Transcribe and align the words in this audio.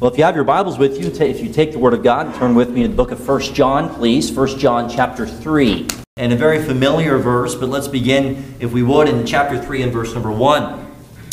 Well, 0.00 0.12
if 0.12 0.16
you 0.16 0.22
have 0.22 0.36
your 0.36 0.44
Bibles 0.44 0.78
with 0.78 1.00
you, 1.00 1.08
if 1.08 1.40
you 1.40 1.52
take 1.52 1.72
the 1.72 1.80
Word 1.80 1.92
of 1.92 2.04
God, 2.04 2.26
and 2.26 2.34
turn 2.36 2.54
with 2.54 2.70
me 2.70 2.82
to 2.82 2.88
the 2.88 2.94
book 2.94 3.10
of 3.10 3.26
1 3.26 3.40
John, 3.52 3.92
please. 3.92 4.30
1 4.30 4.56
John 4.56 4.88
chapter 4.88 5.26
3. 5.26 5.88
And 6.16 6.32
a 6.32 6.36
very 6.36 6.62
familiar 6.62 7.18
verse, 7.18 7.56
but 7.56 7.68
let's 7.68 7.88
begin, 7.88 8.54
if 8.60 8.70
we 8.70 8.84
would, 8.84 9.08
in 9.08 9.26
chapter 9.26 9.60
3 9.60 9.82
and 9.82 9.92
verse 9.92 10.14
number 10.14 10.30
1. 10.30 10.86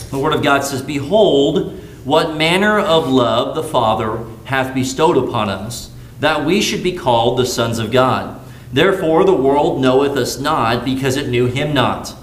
The 0.09 0.17
Word 0.17 0.33
of 0.33 0.41
God 0.41 0.63
says, 0.63 0.81
Behold, 0.81 1.79
what 2.05 2.37
manner 2.37 2.79
of 2.79 3.07
love 3.07 3.53
the 3.53 3.61
Father 3.61 4.25
hath 4.45 4.73
bestowed 4.73 5.17
upon 5.17 5.47
us, 5.47 5.91
that 6.19 6.43
we 6.43 6.59
should 6.59 6.81
be 6.81 6.97
called 6.97 7.37
the 7.37 7.45
sons 7.45 7.77
of 7.77 7.91
God. 7.91 8.41
Therefore 8.73 9.25
the 9.25 9.35
world 9.35 9.79
knoweth 9.79 10.17
us 10.17 10.39
not, 10.39 10.83
because 10.83 11.17
it 11.17 11.29
knew 11.29 11.45
him 11.45 11.75
not. 11.75 12.15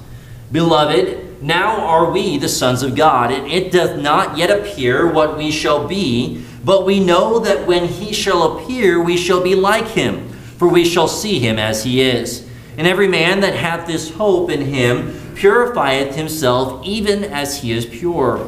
Beloved, 0.50 1.21
now 1.42 1.80
are 1.80 2.10
we 2.10 2.38
the 2.38 2.48
sons 2.48 2.82
of 2.82 2.94
God, 2.94 3.32
and 3.32 3.46
it 3.48 3.72
doth 3.72 3.98
not 4.00 4.38
yet 4.38 4.50
appear 4.50 5.10
what 5.10 5.36
we 5.36 5.50
shall 5.50 5.88
be, 5.88 6.44
but 6.64 6.86
we 6.86 7.00
know 7.00 7.40
that 7.40 7.66
when 7.66 7.86
he 7.86 8.12
shall 8.12 8.58
appear, 8.58 9.02
we 9.02 9.16
shall 9.16 9.42
be 9.42 9.54
like 9.54 9.88
him, 9.88 10.28
for 10.28 10.68
we 10.68 10.84
shall 10.84 11.08
see 11.08 11.40
him 11.40 11.58
as 11.58 11.82
he 11.82 12.00
is. 12.00 12.48
And 12.76 12.86
every 12.86 13.08
man 13.08 13.40
that 13.40 13.54
hath 13.54 13.86
this 13.86 14.10
hope 14.14 14.50
in 14.50 14.60
him 14.60 15.34
purifieth 15.34 16.14
himself 16.14 16.86
even 16.86 17.24
as 17.24 17.58
he 17.58 17.72
is 17.72 17.86
pure. 17.86 18.38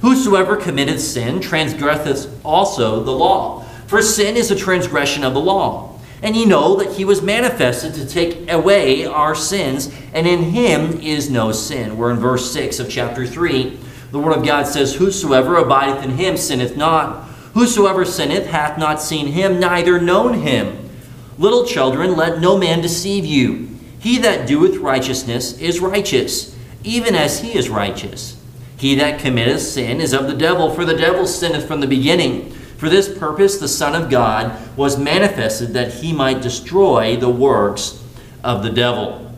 Whosoever 0.00 0.56
committeth 0.56 1.00
sin 1.00 1.40
transgresseth 1.40 2.40
also 2.44 3.02
the 3.02 3.12
law, 3.12 3.64
for 3.86 4.00
sin 4.00 4.36
is 4.36 4.50
a 4.50 4.56
transgression 4.56 5.24
of 5.24 5.34
the 5.34 5.40
law. 5.40 5.87
And 6.22 6.36
ye 6.36 6.44
know 6.44 6.76
that 6.76 6.94
he 6.94 7.04
was 7.04 7.22
manifested 7.22 7.94
to 7.94 8.06
take 8.06 8.50
away 8.50 9.06
our 9.06 9.34
sins, 9.34 9.94
and 10.12 10.26
in 10.26 10.42
him 10.44 11.00
is 11.00 11.30
no 11.30 11.52
sin. 11.52 11.96
We're 11.96 12.10
in 12.10 12.18
verse 12.18 12.50
6 12.52 12.80
of 12.80 12.90
chapter 12.90 13.26
3. 13.26 13.78
The 14.10 14.18
Word 14.18 14.36
of 14.36 14.44
God 14.44 14.66
says, 14.66 14.96
Whosoever 14.96 15.56
abideth 15.56 16.02
in 16.02 16.10
him 16.12 16.36
sinneth 16.36 16.76
not. 16.76 17.24
Whosoever 17.54 18.04
sinneth 18.04 18.46
hath 18.46 18.78
not 18.78 19.00
seen 19.00 19.28
him, 19.28 19.60
neither 19.60 20.00
known 20.00 20.34
him. 20.34 20.88
Little 21.38 21.64
children, 21.64 22.16
let 22.16 22.40
no 22.40 22.58
man 22.58 22.80
deceive 22.80 23.24
you. 23.24 23.68
He 24.00 24.18
that 24.18 24.48
doeth 24.48 24.78
righteousness 24.78 25.58
is 25.58 25.80
righteous, 25.80 26.56
even 26.82 27.14
as 27.14 27.40
he 27.40 27.56
is 27.56 27.68
righteous. 27.68 28.40
He 28.76 28.94
that 28.96 29.20
committeth 29.20 29.62
sin 29.62 30.00
is 30.00 30.12
of 30.12 30.26
the 30.26 30.34
devil, 30.34 30.70
for 30.70 30.84
the 30.84 30.96
devil 30.96 31.26
sinneth 31.26 31.66
from 31.66 31.80
the 31.80 31.86
beginning. 31.86 32.54
For 32.78 32.88
this 32.88 33.18
purpose 33.18 33.58
the 33.58 33.66
Son 33.66 34.00
of 34.00 34.08
God 34.08 34.56
was 34.76 34.96
manifested 34.96 35.70
that 35.70 35.94
he 35.94 36.12
might 36.12 36.40
destroy 36.40 37.16
the 37.16 37.28
works 37.28 38.02
of 38.44 38.62
the 38.62 38.70
devil. 38.70 39.34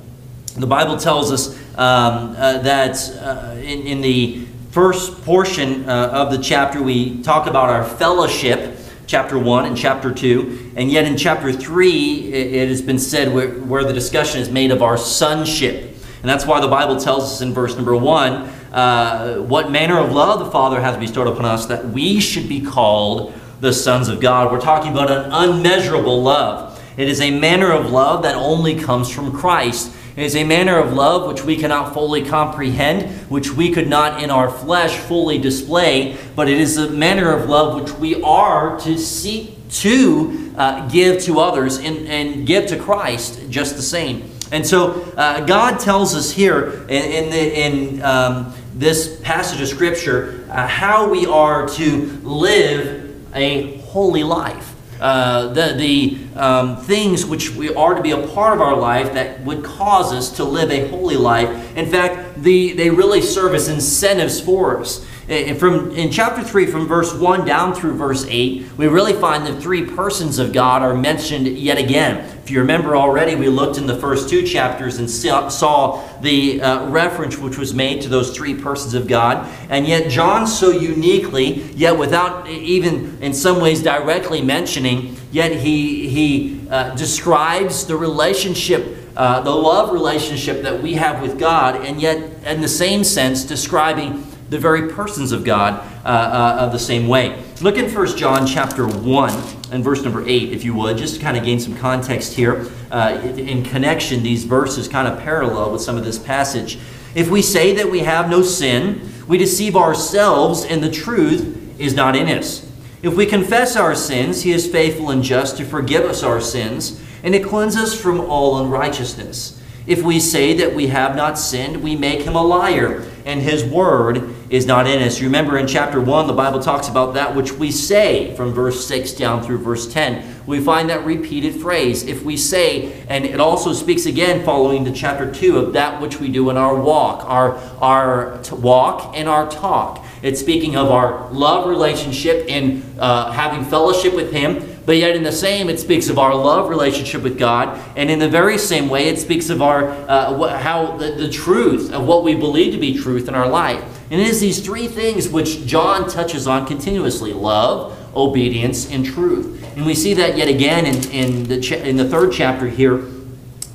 The 0.56 0.66
Bible 0.66 0.98
tells 0.98 1.33
us 1.33 1.56
um, 1.78 2.36
uh, 2.36 2.58
that 2.58 2.96
uh, 3.16 3.55
in, 3.56 3.86
in, 3.86 4.00
the 4.02 4.44
first 4.72 5.24
portion 5.24 5.88
uh, 5.88 6.11
of 6.12 6.30
the 6.30 6.36
chapter, 6.36 6.83
we 6.83 7.22
talk 7.22 7.46
about 7.46 7.70
our 7.70 7.83
fellowship, 7.83 8.77
chapter 9.06 9.38
1 9.38 9.64
and 9.64 9.77
chapter 9.77 10.12
2. 10.12 10.72
And 10.77 10.91
yet 10.91 11.06
in 11.06 11.16
chapter 11.16 11.50
3, 11.50 12.33
it, 12.33 12.55
it 12.55 12.68
has 12.68 12.83
been 12.83 12.98
said 12.98 13.33
where, 13.33 13.48
where, 13.48 13.84
the 13.84 13.94
discussion 13.94 14.42
is 14.42 14.50
made 14.50 14.70
of 14.70 14.83
our 14.83 14.98
sonship. 14.98 15.96
And 16.20 16.28
that's 16.28 16.44
why 16.44 16.61
the 16.61 16.68
Bible 16.68 17.00
tells 17.00 17.24
us 17.24 17.41
in 17.41 17.55
verse 17.55 17.74
number 17.74 17.96
1 17.96 18.52
uh, 18.73 19.37
what 19.37 19.71
manner 19.71 19.99
of 19.99 20.13
love 20.13 20.39
the 20.39 20.51
Father 20.51 20.81
has 20.81 20.97
bestowed 20.97 21.27
upon 21.27 21.45
us 21.45 21.67
that 21.67 21.89
we 21.89 22.21
should 22.21 22.49
be 22.49 22.61
called 22.61 23.35
the 23.61 23.73
sons 23.73 24.09
of 24.09 24.21
God. 24.21 24.53
We're 24.53 24.61
talking 24.61 24.93
about 24.93 25.11
an 25.11 25.31
unmeasurable 25.31 26.23
love. 26.23 26.81
It 26.97 27.09
is 27.09 27.21
a 27.21 27.31
manner 27.31 27.73
of 27.73 27.91
love 27.91 28.23
that 28.23 28.35
only 28.35 28.79
comes 28.79 29.11
from 29.11 29.33
Christ. 29.33 29.95
It 30.17 30.25
is 30.25 30.37
a 30.37 30.45
manner 30.45 30.79
of 30.79 30.93
love 30.93 31.29
which 31.29 31.45
we 31.45 31.57
cannot 31.57 31.95
fully 31.95 32.25
comprehend, 32.25 33.11
which 33.31 33.53
we 33.53 33.73
could 33.73 33.89
not 33.89 34.23
in 34.23 34.31
our 34.31 34.51
flesh 34.51 34.97
fully 34.98 35.39
display, 35.39 36.17
but 36.37 36.48
it 36.48 36.59
is 36.59 36.77
a 36.77 36.91
manner 36.91 37.33
of 37.33 37.48
love 37.48 37.81
which 37.81 37.93
we 37.95 38.23
are 38.23 38.79
to 38.81 38.98
seek 38.98 39.57
to 39.71 40.53
uh, 40.57 40.89
give 40.89 41.23
to 41.23 41.41
others 41.41 41.79
and, 41.79 42.09
and 42.09 42.47
give 42.47 42.67
to 42.67 42.79
Christ 42.79 43.41
just 43.51 43.77
the 43.77 43.83
same. 43.83 44.30
And 44.53 44.67
so 44.67 45.03
uh, 45.17 45.45
God 45.47 45.79
tells 45.79 46.14
us 46.14 46.33
here 46.33 46.85
in, 46.89 46.91
in, 46.91 47.30
the, 47.30 47.61
in 47.61 48.02
um, 48.02 48.55
this 48.74 49.20
passage 49.20 49.61
of 49.61 49.69
Scripture 49.69 50.45
uh, 50.51 50.67
how 50.67 51.08
we 51.08 51.27
are 51.27 51.69
to 51.69 52.07
live 52.23 53.35
a 53.35 53.77
holy 53.79 54.24
life. 54.24 54.67
Uh, 55.01 55.47
the 55.55 55.73
the 55.79 56.39
um, 56.39 56.77
things 56.77 57.24
which 57.24 57.55
we 57.55 57.74
are 57.74 57.95
to 57.95 58.02
be 58.02 58.11
a 58.11 58.27
part 58.29 58.52
of 58.52 58.61
our 58.61 58.77
life 58.77 59.14
that 59.14 59.41
would 59.45 59.64
cause 59.64 60.13
us 60.13 60.36
to 60.36 60.45
live 60.45 60.70
a 60.70 60.89
holy 60.89 61.17
life. 61.17 61.48
In 61.74 61.86
fact, 61.86 62.42
the, 62.42 62.73
they 62.73 62.91
really 62.91 63.23
serve 63.23 63.55
as 63.55 63.69
incentives 63.69 64.41
for 64.41 64.79
us. 64.79 65.07
From, 65.30 65.92
in 65.92 66.11
chapter 66.11 66.42
3, 66.42 66.67
from 66.67 66.89
verse 66.89 67.14
1 67.14 67.45
down 67.45 67.73
through 67.73 67.95
verse 67.95 68.27
8, 68.29 68.67
we 68.77 68.89
really 68.89 69.13
find 69.13 69.46
the 69.46 69.61
three 69.61 69.86
persons 69.86 70.41
of 70.41 70.52
God 70.52 70.83
are 70.83 70.92
mentioned 70.92 71.46
yet 71.46 71.79
again. 71.79 72.29
If 72.42 72.51
you 72.51 72.58
remember 72.58 72.96
already, 72.96 73.36
we 73.36 73.46
looked 73.46 73.79
in 73.79 73.86
the 73.86 73.96
first 73.96 74.29
two 74.29 74.45
chapters 74.45 74.98
and 74.98 75.08
saw 75.08 76.05
the 76.18 76.61
uh, 76.61 76.89
reference 76.89 77.39
which 77.39 77.57
was 77.57 77.73
made 77.73 78.02
to 78.02 78.08
those 78.08 78.36
three 78.36 78.61
persons 78.61 78.95
of 78.95 79.07
God. 79.07 79.48
And 79.68 79.86
yet, 79.86 80.11
John 80.11 80.48
so 80.48 80.73
uniquely, 80.73 81.62
yet 81.74 81.97
without 81.97 82.48
even 82.48 83.23
in 83.23 83.33
some 83.33 83.61
ways 83.61 83.85
directly 83.85 84.42
mentioning, 84.42 85.17
yet 85.30 85.52
he, 85.52 86.08
he 86.08 86.68
uh, 86.68 86.97
describes 86.97 87.86
the 87.86 87.95
relationship 87.95 88.97
uh, 89.17 89.41
the 89.41 89.51
love 89.51 89.92
relationship 89.92 90.62
that 90.62 90.83
we 90.83 90.95
have 90.95 91.20
with 91.20 91.39
God, 91.39 91.85
and 91.85 92.01
yet, 92.01 92.17
in 92.45 92.61
the 92.61 92.68
same 92.68 93.02
sense, 93.05 93.45
describing 93.45 94.24
the 94.50 94.58
very 94.58 94.92
persons 94.92 95.30
of 95.30 95.44
God 95.44 95.74
uh, 96.05 96.08
uh, 96.08 96.68
the 96.68 96.78
same 96.78 97.06
way. 97.06 97.42
Look 97.61 97.77
in 97.77 97.92
1 97.92 98.16
John 98.16 98.46
chapter 98.46 98.86
1 98.86 99.42
and 99.70 99.84
verse 99.84 100.02
number 100.02 100.27
8, 100.27 100.52
if 100.52 100.64
you 100.64 100.74
would, 100.74 100.98
just 100.98 101.14
to 101.14 101.20
kind 101.20 101.36
of 101.36 101.44
gain 101.44 101.61
some 101.61 101.77
context 101.77 102.34
here. 102.34 102.66
Uh, 102.90 103.20
in 103.36 103.62
connection, 103.62 104.24
these 104.24 104.44
verses 104.44 104.88
kind 104.88 105.06
of 105.06 105.20
parallel 105.20 105.70
with 105.70 105.80
some 105.80 105.96
of 105.96 106.05
this 106.05 106.18
passage. 106.18 106.78
If 107.14 107.30
we 107.30 107.42
say 107.42 107.74
that 107.77 107.90
we 107.90 108.00
have 108.00 108.28
no 108.28 108.42
sin, 108.42 109.08
we 109.28 109.38
deceive 109.38 109.77
ourselves, 109.77 110.64
and 110.64 110.82
the 110.82 110.90
truth 110.90 111.80
is 111.80 111.94
not 111.94 112.17
in 112.17 112.27
us. 112.27 112.68
If 113.02 113.17
we 113.17 113.27
confess 113.27 113.77
our 113.77 113.94
sins, 113.94 114.42
he 114.42 114.50
is 114.50 114.70
faithful 114.70 115.11
and 115.11 115.22
just 115.22 115.56
to 115.58 115.64
forgive 115.64 116.05
us 116.05 116.24
our 116.24 116.40
sins 116.40 117.00
and 117.22 117.32
to 117.34 117.40
cleanse 117.40 117.77
us 117.77 117.98
from 117.98 118.20
all 118.20 118.58
unrighteousness. 118.58 119.61
If 119.86 120.02
we 120.02 120.20
say 120.20 120.55
that 120.55 120.74
we 120.74 120.88
have 120.88 121.17
not 121.17 121.38
sinned, 121.38 121.82
we 121.82 121.96
make 121.96 122.22
him 122.22 122.34
a 122.34 122.42
liar, 122.42 123.05
and 123.24 123.40
his 123.40 123.64
word 123.64 124.34
is 124.50 124.66
not 124.66 124.88
in 124.88 125.00
us. 125.00 125.20
Remember 125.20 125.56
in 125.56 125.68
chapter 125.68 126.00
1, 126.00 126.27
the 126.27 126.33
Bible 126.33 126.61
talks 126.61 126.88
about 126.88 127.14
that 127.14 127.36
which 127.36 127.52
we 127.52 127.70
say 127.70 128.34
from 128.34 128.52
verse 128.52 128.84
6 128.87 129.12
down 129.12 129.44
through 129.44 129.58
verse 129.58 129.90
10. 129.90 130.44
We 130.44 130.58
find 130.58 130.90
that 130.90 131.06
repeated 131.06 131.61
phrase. 131.61 132.02
If 132.02 132.25
we 132.25 132.37
say, 132.37 133.05
and 133.08 133.25
it 133.25 133.38
also 133.38 133.72
speaks 133.72 134.06
again 134.06 134.44
following 134.44 134.84
to 134.87 134.93
chapter 134.93 135.32
2 135.32 135.56
of 135.56 135.72
that 135.75 136.00
which 136.02 136.19
we 136.19 136.28
do 136.28 136.50
in 136.50 136.56
our 136.56 136.75
walk, 136.75 137.25
our, 137.31 137.55
our 137.81 138.40
walk 138.50 139.16
and 139.16 139.28
our 139.28 139.49
talk. 139.49 140.05
It's 140.20 140.40
speaking 140.40 140.76
of 140.76 140.90
our 140.90 141.31
love 141.31 141.69
relationship 141.69 142.46
in 142.49 142.82
uh, 142.99 143.31
having 143.31 143.64
fellowship 143.64 144.14
with 144.14 144.32
Him, 144.32 144.78
but 144.84 144.96
yet 144.96 145.14
in 145.14 145.22
the 145.22 145.32
same, 145.32 145.70
it 145.70 145.78
speaks 145.78 146.08
of 146.08 146.19
our 146.19 146.34
love 146.34 146.69
relationship 146.69 147.22
with 147.22 147.38
God, 147.38 147.81
and 147.96 148.11
in 148.11 148.19
the 148.19 148.28
very 148.28 148.58
same 148.58 148.88
way, 148.88 149.08
it 149.08 149.19
speaks 149.19 149.49
of 149.49 149.62
our 149.62 149.88
uh, 149.88 150.58
how 150.58 150.96
the, 150.96 151.12
the 151.12 151.31
truth 151.31 151.93
of 151.93 152.06
what 152.06 152.25
we 152.25 152.34
believe 152.34 152.75
to 152.75 152.81
be 152.81 152.99
truth 152.99 153.28
in 153.28 153.34
our 153.34 153.49
life. 153.49 154.00
And 154.11 154.21
it 154.21 154.26
is 154.26 154.41
these 154.41 154.61
three 154.61 154.88
things 154.88 155.29
which 155.29 155.67
John 155.67 156.09
touches 156.09 156.47
on 156.47 156.67
continuously: 156.67 157.32
love, 157.32 157.97
obedience, 158.17 158.91
and 158.91 159.06
truth. 159.06 159.65
And 159.76 159.87
we 159.87 159.94
see 159.94 160.15
that 160.15 160.37
yet 160.37 160.49
again 160.49 160.85
in, 160.87 161.11
in 161.11 161.44
the 161.44 161.88
in 161.88 161.97
the 161.97 162.09
third 162.09 162.32
chapter 162.32 162.67
here 162.67 163.05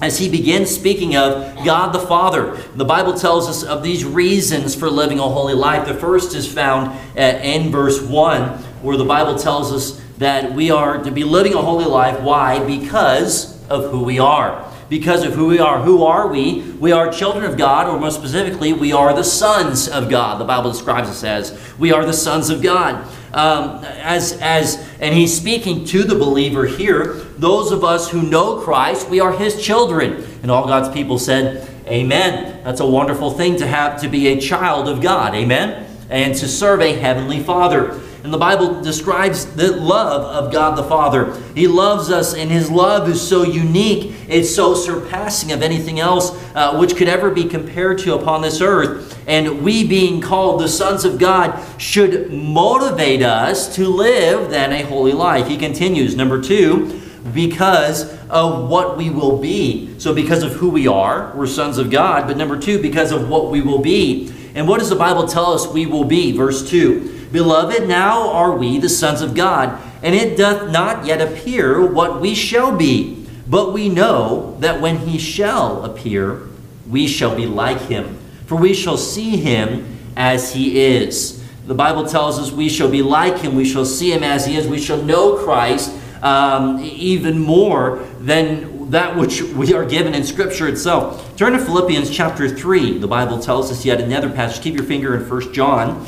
as 0.01 0.17
he 0.17 0.29
begins 0.29 0.69
speaking 0.69 1.15
of 1.15 1.55
God 1.63 1.93
the 1.93 1.99
Father. 1.99 2.57
The 2.75 2.85
Bible 2.85 3.13
tells 3.13 3.47
us 3.47 3.63
of 3.63 3.81
these 3.81 4.03
reasons 4.03 4.75
for 4.75 4.89
living 4.89 5.19
a 5.19 5.23
holy 5.23 5.53
life. 5.53 5.87
The 5.87 5.93
first 5.93 6.35
is 6.35 6.51
found 6.51 6.87
uh, 7.17 7.21
in 7.21 7.71
verse 7.71 8.01
1, 8.01 8.41
where 8.81 8.97
the 8.97 9.05
Bible 9.05 9.37
tells 9.37 9.71
us 9.71 10.01
that 10.17 10.53
we 10.53 10.69
are 10.69 11.01
to 11.03 11.11
be 11.11 11.23
living 11.23 11.53
a 11.53 11.61
holy 11.61 11.85
life. 11.85 12.19
Why? 12.21 12.63
Because 12.65 13.65
of 13.67 13.91
who 13.91 14.03
we 14.03 14.19
are. 14.19 14.71
Because 14.89 15.23
of 15.23 15.33
who 15.33 15.47
we 15.47 15.59
are. 15.59 15.81
Who 15.81 16.03
are 16.03 16.27
we? 16.27 16.61
We 16.79 16.91
are 16.91 17.11
children 17.11 17.43
of 17.43 17.57
God, 17.57 17.87
or 17.87 17.99
more 17.99 18.11
specifically, 18.11 18.71
we 18.73 18.93
are 18.93 19.13
the 19.13 19.23
sons 19.23 19.87
of 19.87 20.09
God. 20.09 20.39
The 20.39 20.45
Bible 20.45 20.71
describes 20.71 21.09
us 21.09 21.23
as 21.23 21.77
we 21.79 21.91
are 21.91 22.05
the 22.05 22.13
sons 22.13 22.49
of 22.49 22.61
God. 22.61 23.07
Um, 23.33 23.83
as, 23.83 24.37
as, 24.41 24.77
and 25.01 25.13
he's 25.13 25.35
speaking 25.35 25.85
to 25.85 26.03
the 26.03 26.15
believer 26.15 26.65
here. 26.65 27.13
Those 27.37 27.71
of 27.71 27.83
us 27.83 28.09
who 28.09 28.21
know 28.21 28.61
Christ, 28.61 29.09
we 29.09 29.19
are 29.19 29.33
his 29.33 29.61
children. 29.61 30.25
And 30.41 30.49
all 30.49 30.67
God's 30.67 30.89
people 30.89 31.19
said, 31.19 31.69
Amen. 31.87 32.63
That's 32.63 32.79
a 32.79 32.85
wonderful 32.85 33.31
thing 33.31 33.57
to 33.57 33.67
have 33.67 34.01
to 34.01 34.07
be 34.07 34.27
a 34.27 34.39
child 34.39 34.87
of 34.87 35.01
God. 35.01 35.35
Amen. 35.35 35.85
And 36.09 36.33
to 36.35 36.47
serve 36.47 36.81
a 36.81 36.93
heavenly 36.93 37.41
Father. 37.41 37.99
And 38.25 38.33
the 38.33 38.39
Bible 38.39 38.81
describes 38.81 39.45
the 39.45 39.73
love 39.73 40.23
of 40.23 40.51
God 40.51 40.75
the 40.75 40.83
Father. 40.83 41.39
He 41.53 41.67
loves 41.67 42.09
us, 42.09 42.33
and 42.33 42.49
His 42.49 42.71
love 42.71 43.07
is 43.07 43.21
so 43.21 43.43
unique, 43.43 44.15
it's 44.27 44.53
so 44.53 44.73
surpassing 44.73 45.51
of 45.51 45.61
anything 45.61 45.99
else 45.99 46.31
uh, 46.55 46.75
which 46.75 46.95
could 46.95 47.07
ever 47.07 47.29
be 47.29 47.43
compared 47.43 47.99
to 47.99 48.15
upon 48.15 48.41
this 48.41 48.61
earth. 48.61 49.21
And 49.27 49.61
we, 49.63 49.87
being 49.87 50.21
called 50.21 50.59
the 50.59 50.67
sons 50.67 51.05
of 51.05 51.19
God, 51.19 51.63
should 51.79 52.33
motivate 52.33 53.21
us 53.21 53.75
to 53.75 53.87
live 53.89 54.49
then 54.49 54.73
a 54.73 54.81
holy 54.81 55.13
life. 55.13 55.45
He 55.45 55.55
continues, 55.55 56.15
number 56.15 56.41
two, 56.41 56.99
because 57.31 58.11
of 58.29 58.67
what 58.67 58.97
we 58.97 59.11
will 59.11 59.37
be. 59.37 59.99
So, 59.99 60.15
because 60.15 60.41
of 60.41 60.53
who 60.53 60.71
we 60.71 60.87
are, 60.87 61.31
we're 61.35 61.45
sons 61.45 61.77
of 61.77 61.91
God. 61.91 62.25
But 62.25 62.37
number 62.37 62.57
two, 62.57 62.81
because 62.81 63.11
of 63.11 63.29
what 63.29 63.51
we 63.51 63.61
will 63.61 63.83
be. 63.83 64.33
And 64.55 64.67
what 64.67 64.79
does 64.79 64.89
the 64.89 64.95
Bible 64.95 65.27
tell 65.27 65.53
us 65.53 65.67
we 65.67 65.85
will 65.85 66.05
be? 66.05 66.31
Verse 66.31 66.67
2 66.67 67.14
Beloved, 67.31 67.87
now 67.87 68.29
are 68.29 68.55
we 68.55 68.77
the 68.77 68.89
sons 68.89 69.21
of 69.21 69.33
God, 69.33 69.81
and 70.03 70.15
it 70.15 70.37
doth 70.37 70.71
not 70.71 71.05
yet 71.05 71.21
appear 71.21 71.85
what 71.85 72.21
we 72.21 72.35
shall 72.35 72.75
be. 72.75 73.25
But 73.47 73.73
we 73.73 73.89
know 73.89 74.57
that 74.59 74.81
when 74.81 74.97
he 74.99 75.17
shall 75.17 75.83
appear, 75.85 76.47
we 76.89 77.07
shall 77.07 77.35
be 77.35 77.45
like 77.45 77.81
him. 77.81 78.17
For 78.45 78.55
we 78.55 78.73
shall 78.73 78.97
see 78.97 79.37
him 79.37 79.97
as 80.15 80.53
he 80.53 80.79
is. 80.79 81.43
The 81.67 81.73
Bible 81.75 82.05
tells 82.05 82.39
us 82.39 82.51
we 82.51 82.69
shall 82.69 82.89
be 82.89 83.01
like 83.01 83.39
him, 83.39 83.55
we 83.55 83.65
shall 83.65 83.85
see 83.85 84.11
him 84.11 84.23
as 84.23 84.45
he 84.45 84.55
is, 84.55 84.67
we 84.67 84.79
shall 84.79 85.01
know 85.01 85.43
Christ 85.43 85.91
um, 86.21 86.79
even 86.79 87.39
more 87.39 88.05
than 88.19 88.89
that 88.91 89.15
which 89.15 89.41
we 89.41 89.73
are 89.73 89.85
given 89.85 90.13
in 90.13 90.23
Scripture 90.23 90.67
itself. 90.67 91.35
Turn 91.37 91.53
to 91.53 91.59
Philippians 91.59 92.09
chapter 92.09 92.47
3. 92.47 92.99
The 92.99 93.07
Bible 93.07 93.39
tells 93.39 93.71
us 93.71 93.83
yet 93.83 93.99
another 93.99 94.29
passage. 94.29 94.63
Keep 94.63 94.75
your 94.75 94.83
finger 94.83 95.15
in 95.15 95.27
1 95.27 95.53
John. 95.53 96.05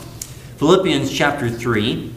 Philippians 0.58 1.14
chapter 1.14 1.50
3 1.52 2.12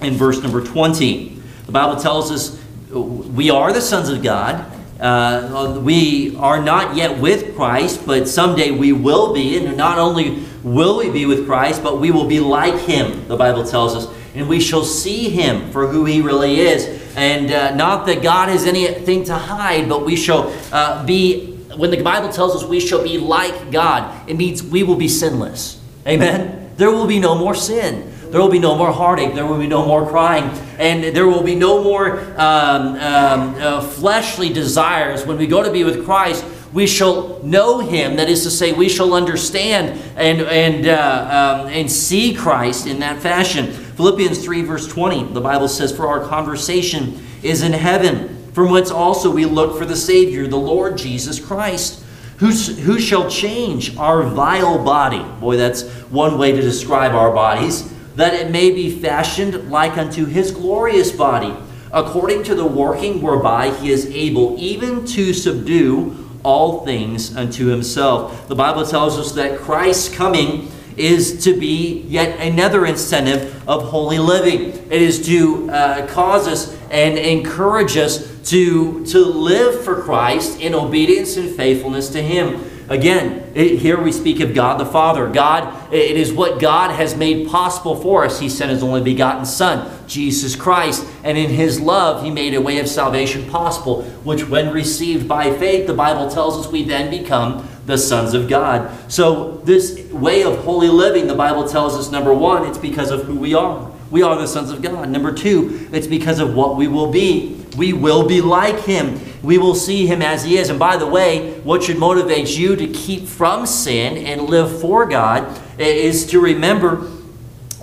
and 0.00 0.16
verse 0.16 0.42
number 0.42 0.64
20. 0.64 1.38
The 1.66 1.72
Bible 1.72 2.00
tells 2.00 2.30
us 2.30 2.58
we 2.90 3.50
are 3.50 3.72
the 3.72 3.80
sons 3.80 4.08
of 4.08 4.22
God. 4.22 4.70
Uh, 4.98 5.80
we 5.82 6.34
are 6.36 6.62
not 6.62 6.96
yet 6.96 7.18
with 7.18 7.54
Christ, 7.54 8.06
but 8.06 8.26
someday 8.26 8.70
we 8.70 8.92
will 8.92 9.34
be. 9.34 9.58
And 9.58 9.76
not 9.76 9.98
only 9.98 10.44
will 10.62 10.96
we 10.96 11.10
be 11.10 11.26
with 11.26 11.46
Christ, 11.46 11.82
but 11.82 12.00
we 12.00 12.10
will 12.10 12.26
be 12.26 12.40
like 12.40 12.80
him, 12.80 13.28
the 13.28 13.36
Bible 13.36 13.64
tells 13.64 13.94
us. 13.94 14.14
And 14.34 14.48
we 14.48 14.60
shall 14.60 14.84
see 14.84 15.28
him 15.28 15.70
for 15.70 15.86
who 15.86 16.06
he 16.06 16.22
really 16.22 16.60
is. 16.60 16.86
And 17.16 17.52
uh, 17.52 17.74
not 17.74 18.06
that 18.06 18.22
God 18.22 18.48
has 18.48 18.64
anything 18.64 19.24
to 19.24 19.34
hide, 19.34 19.90
but 19.90 20.06
we 20.06 20.16
shall 20.16 20.52
uh, 20.72 21.04
be, 21.04 21.56
when 21.76 21.90
the 21.90 22.02
Bible 22.02 22.30
tells 22.30 22.56
us 22.56 22.64
we 22.64 22.80
shall 22.80 23.02
be 23.02 23.18
like 23.18 23.70
God, 23.70 24.28
it 24.28 24.38
means 24.38 24.62
we 24.62 24.82
will 24.82 24.96
be 24.96 25.08
sinless. 25.08 25.80
Amen? 26.06 26.63
There 26.76 26.90
will 26.90 27.06
be 27.06 27.18
no 27.18 27.34
more 27.34 27.54
sin. 27.54 28.10
There 28.30 28.40
will 28.40 28.50
be 28.50 28.58
no 28.58 28.74
more 28.74 28.90
heartache. 28.90 29.34
There 29.34 29.46
will 29.46 29.58
be 29.58 29.68
no 29.68 29.86
more 29.86 30.08
crying. 30.08 30.44
And 30.78 31.14
there 31.14 31.28
will 31.28 31.42
be 31.42 31.54
no 31.54 31.84
more 31.84 32.18
um, 32.36 32.96
um, 32.96 33.54
uh, 33.58 33.80
fleshly 33.80 34.52
desires. 34.52 35.24
When 35.24 35.38
we 35.38 35.46
go 35.46 35.62
to 35.62 35.70
be 35.70 35.84
with 35.84 36.04
Christ, 36.04 36.44
we 36.72 36.88
shall 36.88 37.40
know 37.44 37.78
him. 37.78 38.16
That 38.16 38.28
is 38.28 38.42
to 38.42 38.50
say, 38.50 38.72
we 38.72 38.88
shall 38.88 39.14
understand 39.14 40.00
and, 40.16 40.40
and, 40.40 40.86
uh, 40.88 41.60
um, 41.62 41.68
and 41.68 41.90
see 41.90 42.34
Christ 42.34 42.88
in 42.88 42.98
that 42.98 43.22
fashion. 43.22 43.72
Philippians 43.72 44.44
3, 44.44 44.62
verse 44.62 44.88
20, 44.88 45.32
the 45.32 45.40
Bible 45.40 45.68
says, 45.68 45.96
For 45.96 46.08
our 46.08 46.26
conversation 46.26 47.24
is 47.44 47.62
in 47.62 47.72
heaven, 47.72 48.50
from 48.52 48.70
whence 48.70 48.90
also 48.90 49.30
we 49.30 49.44
look 49.44 49.78
for 49.78 49.84
the 49.84 49.94
Savior, 49.94 50.48
the 50.48 50.56
Lord 50.56 50.98
Jesus 50.98 51.38
Christ. 51.38 52.03
Who, 52.44 53.00
shall 53.00 53.30
change 53.30 53.96
our 53.96 54.22
vile 54.22 54.84
body? 54.84 55.24
Boy, 55.40 55.56
that's 55.56 55.82
one 56.10 56.36
way 56.36 56.52
to 56.52 56.60
describe 56.60 57.12
our 57.12 57.32
bodies. 57.32 57.90
That 58.16 58.34
it 58.34 58.50
may 58.50 58.70
be 58.70 59.00
fashioned 59.00 59.70
like 59.70 59.96
unto 59.96 60.26
his 60.26 60.50
glorious 60.50 61.10
body, 61.10 61.56
according 61.90 62.42
to 62.44 62.54
the 62.54 62.66
working 62.66 63.22
whereby 63.22 63.70
he 63.70 63.90
is 63.90 64.06
able 64.06 64.56
even 64.58 65.06
to 65.06 65.32
subdue 65.32 66.38
all 66.42 66.84
things 66.84 67.34
unto 67.34 67.68
himself. 67.68 68.46
The 68.46 68.54
Bible 68.54 68.84
tells 68.84 69.18
us 69.18 69.32
that 69.32 69.58
Christ's 69.58 70.14
coming 70.14 70.70
is 70.98 71.42
to 71.44 71.58
be 71.58 72.02
yet 72.02 72.38
another 72.40 72.84
incentive 72.84 73.66
of 73.66 73.84
holy 73.84 74.18
living. 74.18 74.68
It 74.90 75.00
is 75.02 75.24
to 75.26 75.70
uh, 75.70 76.06
cause 76.08 76.46
us 76.46 76.76
and 76.90 77.16
encourage 77.18 77.96
us 77.96 78.33
to, 78.44 79.04
to 79.06 79.24
live 79.24 79.84
for 79.84 80.02
Christ 80.02 80.60
in 80.60 80.74
obedience 80.74 81.36
and 81.36 81.54
faithfulness 81.54 82.10
to 82.10 82.22
Him. 82.22 82.70
Again, 82.88 83.50
it, 83.54 83.78
here 83.78 83.98
we 83.98 84.12
speak 84.12 84.40
of 84.40 84.54
God 84.54 84.78
the 84.78 84.84
Father. 84.84 85.26
God, 85.30 85.92
it 85.92 86.18
is 86.18 86.30
what 86.30 86.60
God 86.60 86.90
has 86.90 87.16
made 87.16 87.48
possible 87.48 87.96
for 87.96 88.26
us. 88.26 88.38
He 88.38 88.50
sent 88.50 88.70
His 88.70 88.82
only 88.82 89.00
begotten 89.00 89.46
Son, 89.46 89.90
Jesus 90.06 90.54
Christ, 90.54 91.06
and 91.22 91.38
in 91.38 91.48
His 91.48 91.80
love, 91.80 92.22
He 92.22 92.30
made 92.30 92.52
a 92.52 92.60
way 92.60 92.78
of 92.78 92.88
salvation 92.88 93.48
possible, 93.48 94.02
which, 94.24 94.46
when 94.46 94.70
received 94.70 95.26
by 95.26 95.56
faith, 95.56 95.86
the 95.86 95.94
Bible 95.94 96.30
tells 96.30 96.58
us 96.58 96.70
we 96.70 96.84
then 96.84 97.10
become 97.10 97.66
the 97.86 97.96
sons 97.96 98.34
of 98.34 98.48
God. 98.48 99.10
So, 99.10 99.62
this 99.64 99.98
way 100.10 100.42
of 100.42 100.58
holy 100.58 100.88
living, 100.88 101.26
the 101.26 101.34
Bible 101.34 101.66
tells 101.66 101.94
us 101.94 102.10
number 102.10 102.34
one, 102.34 102.66
it's 102.66 102.78
because 102.78 103.10
of 103.10 103.24
who 103.24 103.36
we 103.36 103.54
are. 103.54 103.90
We 104.10 104.22
are 104.22 104.36
the 104.36 104.46
sons 104.46 104.70
of 104.70 104.82
God. 104.82 105.08
Number 105.08 105.32
two, 105.32 105.88
it's 105.90 106.06
because 106.06 106.38
of 106.38 106.54
what 106.54 106.76
we 106.76 106.86
will 106.86 107.10
be. 107.10 107.63
We 107.76 107.92
will 107.92 108.26
be 108.26 108.40
like 108.40 108.80
Him. 108.80 109.20
We 109.42 109.58
will 109.58 109.74
see 109.74 110.06
Him 110.06 110.22
as 110.22 110.44
He 110.44 110.56
is. 110.56 110.70
And 110.70 110.78
by 110.78 110.96
the 110.96 111.06
way, 111.06 111.58
what 111.60 111.82
should 111.82 111.98
motivate 111.98 112.56
you 112.56 112.76
to 112.76 112.86
keep 112.86 113.26
from 113.26 113.66
sin 113.66 114.16
and 114.26 114.42
live 114.42 114.80
for 114.80 115.06
God 115.06 115.60
is 115.78 116.26
to 116.26 116.40
remember 116.40 117.10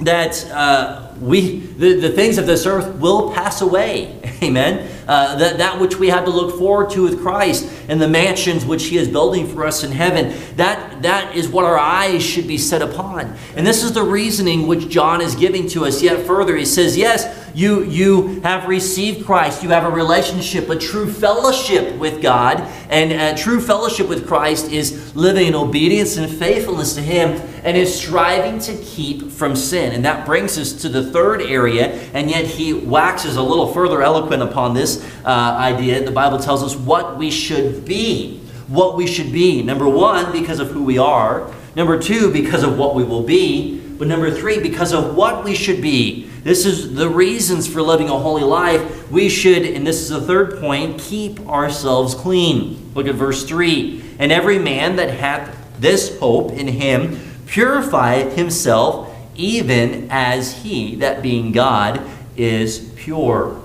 that 0.01 0.45
uh, 0.51 1.13
we 1.19 1.59
the, 1.59 1.99
the 1.99 2.09
things 2.09 2.38
of 2.38 2.45
this 2.45 2.65
earth 2.65 2.95
will 2.97 3.31
pass 3.33 3.61
away. 3.61 4.19
Amen. 4.43 4.89
Uh, 5.07 5.35
that, 5.35 5.57
that 5.57 5.79
which 5.79 5.97
we 5.97 6.09
have 6.09 6.25
to 6.25 6.31
look 6.31 6.57
forward 6.57 6.89
to 6.91 7.03
with 7.03 7.21
Christ 7.21 7.71
and 7.88 7.99
the 7.99 8.07
mansions 8.07 8.65
which 8.65 8.85
He 8.85 8.97
is 8.97 9.07
building 9.07 9.47
for 9.47 9.65
us 9.65 9.83
in 9.83 9.91
heaven, 9.91 10.39
that, 10.57 11.01
that 11.01 11.35
is 11.35 11.47
what 11.47 11.65
our 11.65 11.77
eyes 11.77 12.23
should 12.23 12.47
be 12.47 12.57
set 12.57 12.81
upon. 12.81 13.35
And 13.55 13.65
this 13.65 13.83
is 13.83 13.93
the 13.93 14.03
reasoning 14.03 14.67
which 14.67 14.89
John 14.89 15.21
is 15.21 15.35
giving 15.35 15.67
to 15.69 15.85
us 15.85 16.01
yet 16.01 16.25
further. 16.25 16.55
He 16.55 16.65
says, 16.65 16.97
Yes, 16.97 17.40
you, 17.53 17.83
you 17.83 18.42
have 18.42 18.68
received 18.68 19.25
Christ. 19.25 19.63
You 19.63 19.69
have 19.69 19.83
a 19.83 19.89
relationship, 19.89 20.69
a 20.69 20.77
true 20.77 21.12
fellowship 21.12 21.98
with 21.98 22.21
God. 22.21 22.59
And 22.89 23.12
a 23.12 23.36
true 23.42 23.62
fellowship 23.62 24.07
with 24.07 24.27
Christ 24.27 24.71
is 24.71 25.15
living 25.15 25.48
in 25.48 25.56
obedience 25.56 26.18
and 26.18 26.31
faithfulness 26.31 26.95
to 26.95 27.01
Him 27.01 27.42
and 27.63 27.77
is 27.77 27.94
striving 27.94 28.59
to 28.59 28.75
keep 28.83 29.30
from 29.31 29.56
sin. 29.56 29.94
And 29.94 30.03
that 30.06 30.25
brings 30.25 30.57
us 30.57 30.74
to 30.81 30.89
the 30.89 31.12
third 31.12 31.42
area. 31.42 31.94
And 32.13 32.30
yet 32.30 32.45
he 32.45 32.74
waxes 32.74 33.36
a 33.36 33.42
little 33.42 33.71
further 33.71 34.01
eloquent 34.01 34.42
upon 34.42 34.74
this 34.74 35.03
uh, 35.25 35.30
idea. 35.30 36.03
The 36.03 36.12
Bible 36.12 36.39
tells 36.39 36.63
us 36.63 36.75
what 36.75 37.18
we 37.18 37.30
should 37.30 37.86
be. 37.86 38.39
What 38.68 38.95
we 38.95 39.06
should 39.06 39.31
be. 39.31 39.62
Number 39.62 39.88
one, 39.88 40.31
because 40.31 40.59
of 40.59 40.69
who 40.71 40.83
we 40.83 40.98
are. 40.98 41.51
Number 41.75 42.00
two, 42.01 42.31
because 42.31 42.63
of 42.63 42.77
what 42.77 42.95
we 42.95 43.03
will 43.03 43.24
be. 43.24 43.80
But 43.80 44.07
number 44.07 44.31
three, 44.31 44.59
because 44.59 44.94
of 44.94 45.15
what 45.15 45.44
we 45.44 45.53
should 45.53 45.81
be. 45.81 46.30
This 46.43 46.65
is 46.65 46.95
the 46.95 47.07
reasons 47.07 47.67
for 47.67 47.81
living 47.81 48.09
a 48.09 48.17
holy 48.17 48.43
life. 48.43 49.11
We 49.11 49.29
should, 49.29 49.63
and 49.63 49.86
this 49.86 50.01
is 50.01 50.10
the 50.10 50.21
third 50.21 50.60
point, 50.60 51.00
keep 51.00 51.39
ourselves 51.48 52.15
clean. 52.15 52.91
Look 52.95 53.07
at 53.07 53.15
verse 53.15 53.43
3. 53.43 54.03
And 54.17 54.31
every 54.31 54.57
man 54.57 54.95
that 54.95 55.12
hath 55.12 55.55
this 55.79 56.17
hope 56.19 56.51
in 56.51 56.67
him 56.67 57.19
purifieth 57.45 58.36
himself, 58.36 59.15
even 59.36 60.07
as 60.10 60.63
he, 60.63 60.95
that 60.95 61.21
being 61.21 61.51
God, 61.51 62.01
is 62.36 62.91
pure. 62.95 63.62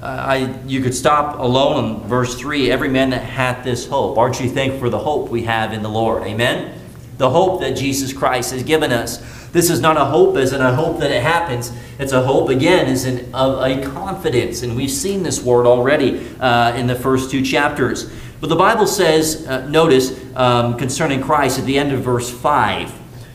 Uh, 0.00 0.06
I, 0.06 0.36
you 0.66 0.80
could 0.80 0.94
stop 0.94 1.38
alone 1.38 2.02
in 2.02 2.08
verse 2.08 2.36
3 2.36 2.70
every 2.70 2.88
man 2.88 3.10
that 3.10 3.22
hath 3.22 3.64
this 3.64 3.86
hope. 3.86 4.18
Aren't 4.18 4.40
you 4.40 4.48
thankful 4.48 4.80
for 4.80 4.90
the 4.90 4.98
hope 4.98 5.28
we 5.28 5.44
have 5.44 5.72
in 5.72 5.82
the 5.82 5.88
Lord? 5.88 6.22
Amen? 6.24 6.78
The 7.18 7.30
hope 7.30 7.60
that 7.60 7.76
Jesus 7.76 8.12
Christ 8.12 8.52
has 8.52 8.62
given 8.62 8.92
us. 8.92 9.20
This 9.52 9.68
is 9.68 9.80
not 9.80 9.96
a 9.96 10.04
hope 10.06 10.36
as 10.36 10.52
in 10.52 10.60
a 10.60 10.74
hope 10.74 10.98
that 11.00 11.10
it 11.10 11.22
happens. 11.22 11.72
It's 11.98 12.12
a 12.12 12.22
hope, 12.22 12.48
again, 12.48 12.86
as 12.86 13.04
in 13.04 13.32
of 13.34 13.62
a 13.62 13.86
confidence. 13.90 14.62
And 14.62 14.74
we've 14.74 14.90
seen 14.90 15.22
this 15.22 15.42
word 15.42 15.66
already 15.66 16.26
uh, 16.40 16.74
in 16.74 16.86
the 16.86 16.94
first 16.94 17.30
two 17.30 17.42
chapters. 17.42 18.10
But 18.40 18.48
the 18.48 18.56
Bible 18.56 18.86
says, 18.86 19.46
uh, 19.46 19.68
notice, 19.68 20.18
um, 20.34 20.76
concerning 20.76 21.22
Christ 21.22 21.58
at 21.58 21.66
the 21.66 21.78
end 21.78 21.92
of 21.92 22.00
verse 22.00 22.30
5, 22.30 22.92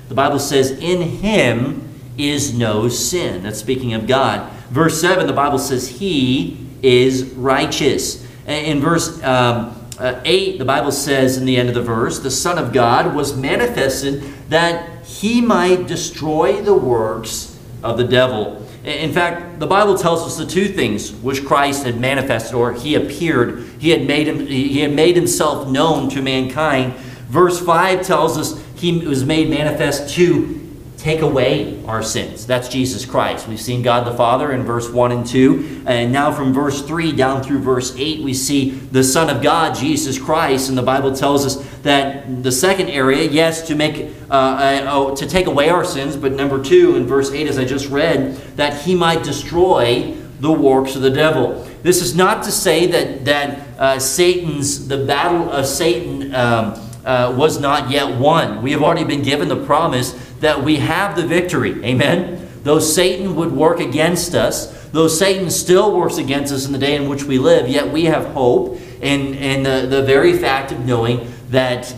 the 0.09 0.15
Bible 0.15 0.39
says, 0.39 0.71
In 0.71 1.01
him 1.01 1.87
is 2.17 2.53
no 2.53 2.89
sin. 2.89 3.43
That's 3.43 3.59
speaking 3.59 3.93
of 3.93 4.07
God. 4.07 4.51
Verse 4.69 4.99
7, 4.99 5.27
the 5.27 5.33
Bible 5.33 5.59
says, 5.59 5.87
He 5.87 6.67
is 6.81 7.25
righteous. 7.33 8.25
In 8.47 8.79
verse 8.79 9.21
um, 9.23 9.89
uh, 9.99 10.19
8, 10.25 10.57
the 10.57 10.65
Bible 10.65 10.91
says 10.91 11.37
in 11.37 11.45
the 11.45 11.57
end 11.57 11.69
of 11.69 11.75
the 11.75 11.81
verse, 11.81 12.19
The 12.19 12.31
Son 12.31 12.57
of 12.57 12.73
God 12.73 13.15
was 13.15 13.35
manifested 13.35 14.21
that 14.49 14.96
he 15.07 15.41
might 15.41 15.87
destroy 15.87 16.61
the 16.61 16.75
works 16.75 17.57
of 17.81 17.97
the 17.97 18.03
devil. 18.03 18.63
In 18.83 19.11
fact, 19.11 19.59
the 19.59 19.67
Bible 19.67 19.97
tells 19.97 20.25
us 20.25 20.37
the 20.37 20.45
two 20.45 20.67
things 20.67 21.11
which 21.11 21.45
Christ 21.45 21.85
had 21.85 21.99
manifested, 21.99 22.55
or 22.55 22.73
he 22.73 22.95
appeared. 22.95 23.63
He 23.79 23.89
had 23.89 24.05
made 24.05 24.27
him, 24.27 24.45
he 24.45 24.79
had 24.79 24.93
made 24.93 25.15
himself 25.15 25.67
known 25.67 26.09
to 26.11 26.21
mankind. 26.21 26.93
Verse 27.27 27.59
5 27.59 28.05
tells 28.05 28.37
us 28.37 28.63
he 28.75 29.05
was 29.05 29.25
made 29.25 29.49
manifest 29.49 30.13
to 30.15 30.57
take 30.97 31.21
away 31.21 31.83
our 31.85 32.01
sins. 32.01 32.45
That's 32.45 32.67
Jesus 32.69 33.05
Christ. 33.05 33.47
We've 33.47 33.61
seen 33.61 33.81
God 33.81 34.05
the 34.05 34.15
Father 34.15 34.51
in 34.51 34.63
verse 34.63 34.89
1 34.89 35.11
and 35.11 35.25
2. 35.25 35.83
And 35.85 36.11
now 36.11 36.31
from 36.31 36.53
verse 36.53 36.81
3 36.81 37.11
down 37.11 37.43
through 37.43 37.59
verse 37.59 37.95
8, 37.97 38.23
we 38.23 38.33
see 38.33 38.71
the 38.71 39.03
Son 39.03 39.29
of 39.29 39.43
God, 39.43 39.75
Jesus 39.75 40.17
Christ. 40.19 40.69
And 40.69 40.77
the 40.77 40.83
Bible 40.83 41.13
tells 41.13 41.45
us 41.45 41.66
that 41.83 42.43
the 42.43 42.51
second 42.51 42.89
area, 42.89 43.29
yes, 43.29 43.67
to 43.67 43.75
make 43.75 44.13
uh, 44.29 44.85
oh, 44.87 45.15
to 45.15 45.27
take 45.27 45.47
away 45.47 45.69
our 45.69 45.85
sins, 45.85 46.15
but 46.15 46.33
number 46.33 46.61
two, 46.61 46.95
in 46.95 47.05
verse 47.05 47.31
8, 47.31 47.47
as 47.47 47.57
I 47.57 47.65
just 47.65 47.89
read, 47.89 48.35
that 48.57 48.81
he 48.81 48.95
might 48.95 49.23
destroy 49.23 50.15
the 50.39 50.51
works 50.51 50.95
of 50.95 51.01
the 51.01 51.09
devil. 51.09 51.67
This 51.83 52.01
is 52.01 52.15
not 52.15 52.43
to 52.43 52.51
say 52.51 52.87
that, 52.87 53.25
that 53.25 53.79
uh, 53.79 53.99
Satan's, 53.99 54.87
the 54.87 55.05
battle 55.05 55.49
of 55.49 55.65
Satan 55.65 56.35
um, 56.35 56.73
uh, 57.05 57.33
was 57.35 57.59
not 57.59 57.89
yet 57.89 58.19
won. 58.19 58.61
We 58.61 58.71
have 58.71 58.83
already 58.83 59.05
been 59.05 59.23
given 59.23 59.47
the 59.47 59.63
promise 59.65 60.11
that 60.41 60.63
we 60.63 60.77
have 60.77 61.15
the 61.15 61.25
victory. 61.25 61.83
Amen? 61.83 62.49
Though 62.63 62.79
Satan 62.79 63.35
would 63.35 63.53
work 63.53 63.79
against 63.79 64.35
us, 64.35 64.89
though 64.89 65.07
Satan 65.07 65.49
still 65.49 65.95
works 65.95 66.17
against 66.17 66.51
us 66.51 66.65
in 66.65 66.73
the 66.73 66.77
day 66.77 66.95
in 66.95 67.07
which 67.07 67.23
we 67.23 67.39
live, 67.39 67.69
yet 67.69 67.91
we 67.91 68.05
have 68.05 68.25
hope 68.33 68.77
in, 69.01 69.35
in 69.35 69.63
the, 69.63 69.87
the 69.87 70.03
very 70.03 70.37
fact 70.37 70.71
of 70.71 70.85
knowing 70.85 71.31
that 71.49 71.93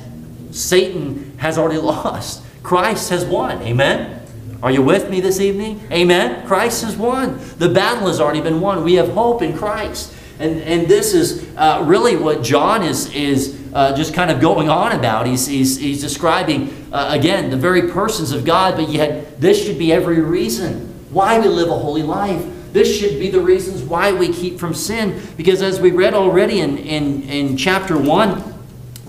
Satan 0.52 1.38
has 1.38 1.58
already 1.58 1.80
lost. 1.80 2.44
Christ 2.64 3.10
has 3.10 3.26
won. 3.26 3.62
Amen? 3.62 4.22
Are 4.62 4.72
you 4.72 4.82
with 4.82 5.10
me 5.10 5.22
this 5.22 5.40
evening? 5.40 5.82
Amen? 5.92 6.46
Christ 6.46 6.84
has 6.84 6.98
won. 6.98 7.40
The 7.58 7.70
battle 7.70 8.08
has 8.08 8.20
already 8.20 8.42
been 8.42 8.60
won. 8.60 8.84
We 8.84 8.96
have 8.96 9.10
hope 9.10 9.42
in 9.42 9.58
Christ. 9.58 10.14
And, 10.40 10.62
and 10.62 10.88
this 10.88 11.14
is 11.14 11.50
uh, 11.58 11.84
really 11.86 12.16
what 12.16 12.44
John 12.44 12.84
is, 12.84 13.14
is 13.14 13.60
uh, 13.74 13.96
just 13.96 14.14
kind 14.14 14.32
of 14.32 14.40
going 14.40 14.70
on 14.70 14.94
about. 14.94 15.28
He's, 15.28 15.48
he's, 15.48 15.78
he's 15.78 16.02
describing, 16.02 16.88
uh, 16.92 17.10
again, 17.12 17.50
the 17.50 17.58
very 17.58 17.90
persons 17.90 18.32
of 18.32 18.46
God, 18.46 18.76
but 18.76 18.90
yet 18.90 19.40
this 19.40 19.66
should 19.66 19.78
be 19.78 19.94
every 19.94 20.22
reason 20.22 20.88
why 21.12 21.40
we 21.40 21.48
live 21.48 21.70
a 21.70 21.78
holy 21.78 22.04
life. 22.04 22.46
This 22.72 23.00
should 23.00 23.20
be 23.20 23.30
the 23.30 23.40
reasons 23.40 23.82
why 23.82 24.12
we 24.14 24.32
keep 24.32 24.60
from 24.60 24.74
sin. 24.74 25.22
Because 25.38 25.62
as 25.62 25.80
we 25.80 25.92
read 25.92 26.14
already 26.14 26.60
in, 26.60 26.78
in, 26.78 27.24
in 27.24 27.58
chapter 27.58 27.98
1, 27.98 28.59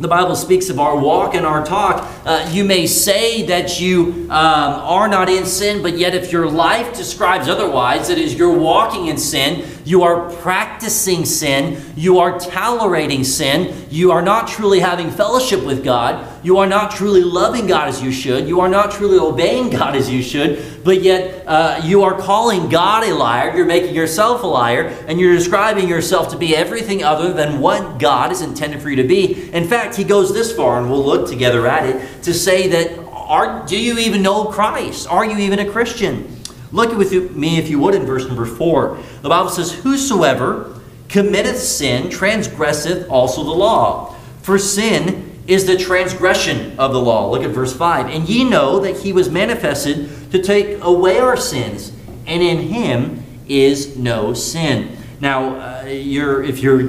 the 0.00 0.09
Bible 0.09 0.35
speaks 0.35 0.71
of 0.71 0.80
our 0.80 0.99
walk 0.99 1.35
and 1.35 1.45
our 1.45 1.64
talk. 1.64 2.19
Uh, 2.24 2.48
you 2.52 2.64
may 2.64 2.86
say 2.86 3.42
that 3.46 3.80
you 3.80 4.26
um, 4.30 4.30
are 4.30 5.08
not 5.08 5.28
in 5.28 5.46
sin, 5.46 5.82
but 5.82 5.96
yet 5.96 6.14
if 6.14 6.30
your 6.30 6.48
life 6.48 6.94
describes 6.94 7.48
otherwise, 7.48 8.08
that 8.08 8.18
is, 8.18 8.34
you're 8.34 8.58
walking 8.58 9.06
in 9.06 9.16
sin, 9.16 9.66
you 9.84 10.02
are 10.02 10.30
practicing 10.36 11.24
sin, 11.24 11.82
you 11.96 12.18
are 12.18 12.38
tolerating 12.38 13.24
sin, 13.24 13.86
you 13.90 14.12
are 14.12 14.22
not 14.22 14.46
truly 14.46 14.80
having 14.80 15.10
fellowship 15.10 15.64
with 15.64 15.82
God, 15.82 16.26
you 16.44 16.58
are 16.58 16.66
not 16.66 16.92
truly 16.92 17.22
loving 17.22 17.66
God 17.66 17.88
as 17.88 18.02
you 18.02 18.12
should, 18.12 18.46
you 18.46 18.60
are 18.60 18.68
not 18.68 18.92
truly 18.92 19.18
obeying 19.18 19.70
God 19.80 19.96
as 19.96 20.10
you 20.10 20.22
should, 20.22 20.84
but 20.84 21.02
yet 21.02 21.44
uh, 21.46 21.80
you 21.82 22.02
are 22.02 22.18
calling 22.18 22.68
God 22.68 23.04
a 23.04 23.14
liar, 23.14 23.56
you're 23.56 23.66
making 23.66 23.94
yourself 23.94 24.42
a 24.42 24.46
liar, 24.46 24.88
and 25.08 25.18
you're 25.18 25.34
describing 25.34 25.88
yourself 25.88 26.28
to 26.30 26.38
be 26.38 26.54
everything 26.54 27.02
other 27.02 27.32
than 27.32 27.60
what 27.60 27.98
God 27.98 28.32
is 28.32 28.42
intended 28.42 28.80
for 28.80 28.90
you 28.90 28.96
to 28.96 29.08
be. 29.08 29.50
In 29.52 29.66
fact, 29.66 29.96
he 29.96 30.04
goes 30.04 30.32
this 30.32 30.54
far, 30.54 30.78
and 30.78 30.90
we'll 30.90 31.04
look 31.04 31.28
together 31.28 31.66
at 31.66 31.86
it, 31.86 32.19
to 32.24 32.34
say 32.34 32.68
that 32.68 32.98
are, 33.30 33.64
do 33.66 33.78
you 33.78 33.98
even 33.98 34.22
know 34.22 34.46
Christ? 34.46 35.08
Are 35.08 35.24
you 35.24 35.38
even 35.38 35.60
a 35.60 35.70
Christian? 35.70 36.36
Look 36.72 36.90
at 36.90 36.98
with 36.98 37.36
me, 37.36 37.58
if 37.58 37.68
you 37.68 37.78
would, 37.78 37.94
in 37.94 38.04
verse 38.04 38.26
number 38.26 38.44
4. 38.44 38.98
The 39.22 39.28
Bible 39.28 39.50
says, 39.50 39.72
Whosoever 39.72 40.80
committeth 41.08 41.58
sin 41.58 42.10
transgresseth 42.10 43.08
also 43.08 43.44
the 43.44 43.50
law. 43.50 44.14
For 44.42 44.58
sin 44.58 45.42
is 45.46 45.66
the 45.66 45.76
transgression 45.76 46.78
of 46.78 46.92
the 46.92 47.00
law. 47.00 47.30
Look 47.30 47.42
at 47.42 47.50
verse 47.50 47.74
5. 47.74 48.06
And 48.06 48.28
ye 48.28 48.48
know 48.48 48.80
that 48.80 48.98
he 48.98 49.12
was 49.12 49.30
manifested 49.30 50.30
to 50.30 50.42
take 50.42 50.82
away 50.82 51.18
our 51.18 51.36
sins, 51.36 51.92
and 52.26 52.42
in 52.42 52.58
him 52.58 53.24
is 53.48 53.96
no 53.96 54.32
sin. 54.32 54.96
Now, 55.20 55.56
uh, 55.56 55.84
you're, 55.84 56.42
if 56.42 56.60
you're 56.60 56.88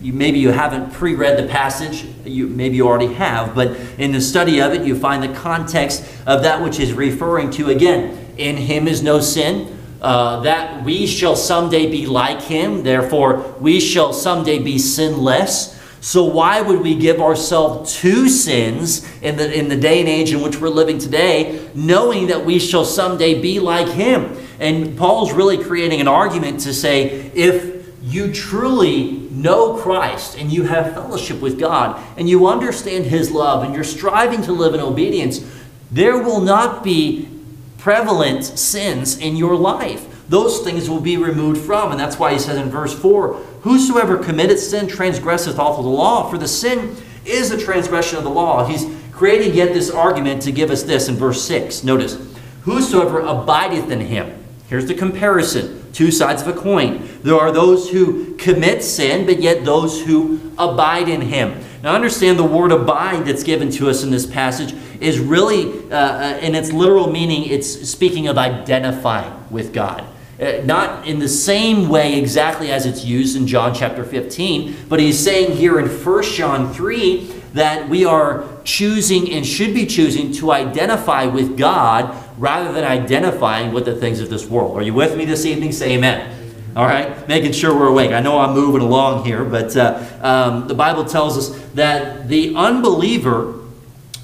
you, 0.00 0.12
maybe 0.12 0.38
you 0.38 0.50
haven't 0.50 0.92
pre-read 0.92 1.38
the 1.38 1.48
passage 1.48 2.06
you, 2.24 2.46
maybe 2.46 2.76
you 2.76 2.86
already 2.86 3.12
have 3.14 3.54
but 3.54 3.76
in 3.98 4.12
the 4.12 4.20
study 4.20 4.60
of 4.60 4.72
it 4.72 4.86
you 4.86 4.96
find 4.96 5.22
the 5.22 5.34
context 5.34 6.04
of 6.26 6.42
that 6.42 6.62
which 6.62 6.78
is 6.78 6.92
referring 6.92 7.50
to 7.50 7.70
again 7.70 8.26
in 8.38 8.56
him 8.56 8.88
is 8.88 9.02
no 9.02 9.20
sin. 9.20 9.74
Uh, 10.00 10.40
that 10.40 10.84
we 10.84 11.06
shall 11.06 11.34
someday 11.34 11.90
be 11.90 12.06
like 12.06 12.40
him, 12.40 12.84
therefore 12.84 13.56
we 13.60 13.80
shall 13.80 14.12
someday 14.12 14.60
be 14.60 14.78
sinless. 14.78 15.74
So 16.00 16.24
why 16.24 16.60
would 16.60 16.80
we 16.80 16.94
give 16.94 17.20
ourselves 17.20 17.96
to 17.96 18.28
sins 18.28 19.04
in 19.20 19.36
the, 19.36 19.52
in 19.52 19.68
the 19.68 19.76
day 19.76 19.98
and 19.98 20.08
age 20.08 20.32
in 20.32 20.40
which 20.40 20.60
we're 20.60 20.68
living 20.68 20.98
today, 20.98 21.68
knowing 21.74 22.28
that 22.28 22.46
we 22.46 22.60
shall 22.60 22.84
someday 22.84 23.42
be 23.42 23.58
like 23.58 23.88
him? 23.88 24.36
And 24.60 24.96
Paul's 24.96 25.32
really 25.32 25.58
creating 25.62 26.00
an 26.00 26.06
argument 26.06 26.60
to 26.60 26.72
say, 26.72 27.32
if 27.34 27.77
you 28.08 28.32
truly 28.32 29.12
know 29.30 29.76
Christ 29.76 30.38
and 30.38 30.50
you 30.50 30.62
have 30.64 30.94
fellowship 30.94 31.40
with 31.40 31.58
God 31.58 32.02
and 32.16 32.28
you 32.28 32.46
understand 32.46 33.04
his 33.04 33.30
love 33.30 33.62
and 33.62 33.74
you're 33.74 33.84
striving 33.84 34.42
to 34.42 34.52
live 34.52 34.74
in 34.74 34.80
obedience, 34.80 35.44
there 35.90 36.16
will 36.16 36.40
not 36.40 36.82
be 36.82 37.28
prevalent 37.76 38.44
sins 38.44 39.18
in 39.18 39.36
your 39.36 39.56
life. 39.56 40.06
Those 40.28 40.60
things 40.60 40.88
will 40.88 41.00
be 41.00 41.16
removed 41.16 41.60
from. 41.60 41.90
And 41.90 42.00
that's 42.00 42.18
why 42.18 42.32
he 42.32 42.38
says 42.38 42.58
in 42.58 42.70
verse 42.70 42.98
4 42.98 43.34
Whosoever 43.62 44.18
committeth 44.18 44.60
sin 44.60 44.88
transgresseth 44.88 45.58
also 45.58 45.82
the 45.82 45.88
law, 45.88 46.30
for 46.30 46.38
the 46.38 46.48
sin 46.48 46.96
is 47.24 47.50
a 47.50 47.58
transgression 47.58 48.18
of 48.18 48.24
the 48.24 48.30
law. 48.30 48.66
He's 48.66 48.86
creating 49.12 49.54
yet 49.54 49.74
this 49.74 49.90
argument 49.90 50.42
to 50.42 50.52
give 50.52 50.70
us 50.70 50.82
this 50.82 51.08
in 51.08 51.16
verse 51.16 51.42
6. 51.42 51.84
Notice, 51.84 52.16
Whosoever 52.62 53.20
abideth 53.20 53.90
in 53.90 54.00
him. 54.00 54.34
Here's 54.68 54.86
the 54.86 54.94
comparison 54.94 55.77
two 55.92 56.10
sides 56.10 56.42
of 56.42 56.48
a 56.48 56.52
coin. 56.52 57.08
There 57.22 57.36
are 57.36 57.52
those 57.52 57.90
who 57.90 58.36
commit 58.36 58.82
sin, 58.82 59.26
but 59.26 59.40
yet 59.40 59.64
those 59.64 60.04
who 60.04 60.52
abide 60.58 61.08
in 61.08 61.22
him. 61.22 61.60
Now, 61.82 61.94
understand 61.94 62.38
the 62.38 62.44
word 62.44 62.72
abide 62.72 63.24
that's 63.24 63.44
given 63.44 63.70
to 63.72 63.88
us 63.88 64.02
in 64.02 64.10
this 64.10 64.26
passage 64.26 64.74
is 65.00 65.20
really, 65.20 65.90
uh, 65.90 65.96
uh, 65.96 66.38
in 66.42 66.54
its 66.54 66.72
literal 66.72 67.10
meaning, 67.10 67.44
it's 67.44 67.88
speaking 67.88 68.26
of 68.26 68.36
identifying 68.36 69.32
with 69.50 69.72
God. 69.72 70.04
Uh, 70.40 70.60
not 70.64 71.06
in 71.06 71.18
the 71.18 71.28
same 71.28 71.88
way 71.88 72.18
exactly 72.18 72.70
as 72.70 72.86
it's 72.86 73.04
used 73.04 73.36
in 73.36 73.46
John 73.46 73.74
chapter 73.74 74.04
15, 74.04 74.76
but 74.88 75.00
he's 75.00 75.18
saying 75.18 75.56
here 75.56 75.80
in 75.80 75.86
1 75.86 76.22
John 76.24 76.72
3 76.72 77.34
that 77.54 77.88
we 77.88 78.04
are 78.04 78.44
choosing 78.62 79.32
and 79.32 79.44
should 79.44 79.74
be 79.74 79.86
choosing 79.86 80.32
to 80.34 80.52
identify 80.52 81.26
with 81.26 81.56
God 81.56 82.14
rather 82.38 82.72
than 82.72 82.84
identifying 82.84 83.72
with 83.72 83.84
the 83.84 83.94
things 83.94 84.20
of 84.20 84.30
this 84.30 84.46
world. 84.46 84.76
Are 84.76 84.82
you 84.82 84.94
with 84.94 85.16
me 85.16 85.24
this 85.24 85.44
evening? 85.44 85.72
Say 85.72 85.92
amen. 85.96 86.34
All 86.76 86.86
right, 86.86 87.26
making 87.26 87.52
sure 87.52 87.76
we're 87.76 87.88
awake. 87.88 88.12
I 88.12 88.20
know 88.20 88.38
I'm 88.38 88.54
moving 88.54 88.82
along 88.82 89.24
here, 89.24 89.44
but 89.44 89.76
uh, 89.76 90.04
um, 90.22 90.68
the 90.68 90.74
Bible 90.74 91.04
tells 91.04 91.36
us 91.36 91.60
that 91.72 92.28
the 92.28 92.54
unbeliever 92.54 93.54